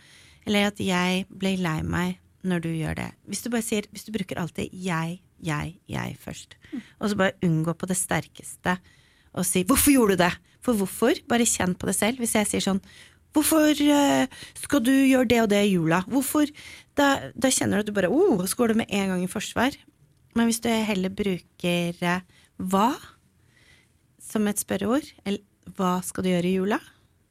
Eller 0.45 0.67
at 0.67 0.79
'jeg 0.79 1.25
ble 1.29 1.55
lei 1.55 1.81
meg' 1.81 2.17
når 2.43 2.59
du 2.59 2.69
gjør 2.69 2.95
det. 2.95 3.11
Hvis 3.27 3.41
du 3.41 3.49
bare 3.49 3.61
sier, 3.61 3.83
hvis 3.91 4.03
du 4.03 4.11
bruker 4.11 4.37
alltid 4.37 4.69
'jeg', 4.71 5.21
'jeg', 5.41 5.79
'jeg' 5.89 6.17
først, 6.17 6.55
og 6.99 7.09
så 7.09 7.15
bare 7.15 7.39
unngå 7.41 7.73
på 7.73 7.87
det 7.87 7.97
sterkeste 7.97 8.77
å 9.37 9.45
si 9.45 9.63
'hvorfor 9.63 9.93
gjorde 9.93 10.17
du 10.17 10.23
det'? 10.23 10.37
For 10.65 10.75
hvorfor? 10.75 11.15
Bare 11.29 11.47
kjenn 11.47 11.77
på 11.77 11.87
det 11.87 11.95
selv. 11.95 12.19
Hvis 12.19 12.35
jeg 12.35 12.47
sier 12.49 12.65
sånn 12.65 12.81
Hvorfor 13.35 13.69
uh, 13.69 14.25
skal 14.57 14.81
du 14.81 14.91
gjøre 14.91 15.27
det 15.29 15.41
og 15.43 15.49
det 15.51 15.59
i 15.67 15.75
jula? 15.75 16.01
Hvorfor? 16.09 16.49
Da, 16.97 17.29
da 17.37 17.51
kjenner 17.53 17.77
du 17.77 17.83
at 17.83 17.89
du 17.91 17.93
bare 17.93 18.09
oh, 18.09 18.41
så 18.47 18.57
går 18.57 18.73
du 18.73 18.79
med 18.81 18.89
en 18.89 19.11
gang 19.13 19.21
i 19.21 19.29
forsvar. 19.29 19.75
Men 20.33 20.49
hvis 20.49 20.61
du 20.63 20.69
heller 20.71 21.13
bruker 21.13 21.99
uh, 22.01 22.23
hva 22.57 22.95
som 24.23 24.47
et 24.49 24.57
spørreord, 24.57 25.05
eller 25.23 25.43
hva 25.77 25.99
skal 26.01 26.25
du 26.25 26.31
gjøre 26.31 26.49
i 26.49 26.55
jula, 26.55 26.79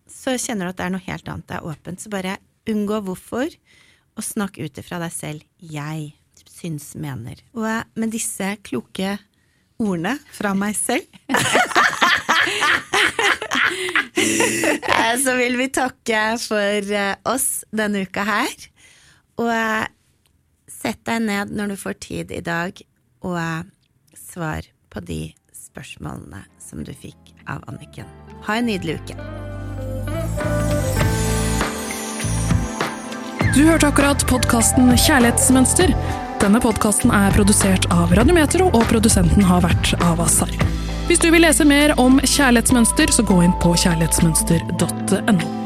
så 0.07 0.37
kjenner 0.39 0.69
du 0.69 0.75
at 0.77 0.79
det 0.79 0.87
er 0.87 0.95
noe 0.95 1.09
helt 1.09 1.33
annet. 1.33 1.49
Det 1.49 1.59
er 1.59 1.67
åpent. 1.73 2.05
Så 2.05 2.13
bare 2.13 2.39
unngå 2.71 3.01
hvorfor, 3.09 3.59
og 4.17 4.25
snakk 4.25 4.61
ut 4.63 4.79
ifra 4.79 5.01
deg 5.03 5.13
selv. 5.17 5.49
Jeg 5.59 6.13
syns, 6.47 6.93
mener. 6.95 7.43
Og 7.57 7.99
med 7.99 8.15
disse 8.15 8.55
kloke 8.63 9.17
ordene 9.83 10.17
fra 10.33 10.55
meg 10.57 10.79
selv 10.79 11.05
Eh, 11.29 11.73
så 15.25 15.35
vil 15.37 15.57
vi 15.59 15.69
takke 15.73 16.39
for 16.41 16.93
eh, 16.93 17.15
oss 17.29 17.65
denne 17.75 18.05
uka 18.07 18.25
her. 18.27 18.55
Og 19.41 19.51
eh, 19.53 19.87
sett 20.71 21.03
deg 21.09 21.27
ned 21.27 21.53
når 21.57 21.75
du 21.75 21.77
får 21.81 21.95
tid 22.07 22.33
i 22.35 22.45
dag, 22.45 22.73
og 23.27 23.39
svar 24.17 24.63
på 24.93 24.99
de 25.07 25.23
spørsmålene 25.57 26.45
som 26.63 26.85
du 26.85 26.93
fikk 26.95 27.35
av 27.51 27.65
Anniken. 27.71 28.09
Ha 28.47 28.61
en 28.61 28.71
nydelig 28.71 29.01
uke. 29.01 29.17
Du 33.57 33.63
hørte 33.65 33.89
akkurat 33.89 34.21
podkasten 34.29 34.91
Kjærlighetsmønster. 34.93 35.95
Denne 36.43 36.61
podkasten 36.61 37.11
er 37.15 37.33
produsert 37.33 37.87
av 37.95 38.13
Radiometro, 38.19 38.69
og 38.69 38.85
produsenten 38.91 39.47
har 39.49 39.65
vært 39.65 39.95
Avasar. 40.05 40.53
Hvis 41.07 41.19
du 41.23 41.29
vil 41.31 41.45
lese 41.47 41.65
mer 41.65 41.95
om 42.03 42.19
kjærlighetsmønster, 42.19 43.13
så 43.15 43.23
gå 43.23 43.39
inn 43.47 43.55
på 43.63 43.77
kjærlighetsmønster.no. 43.79 45.66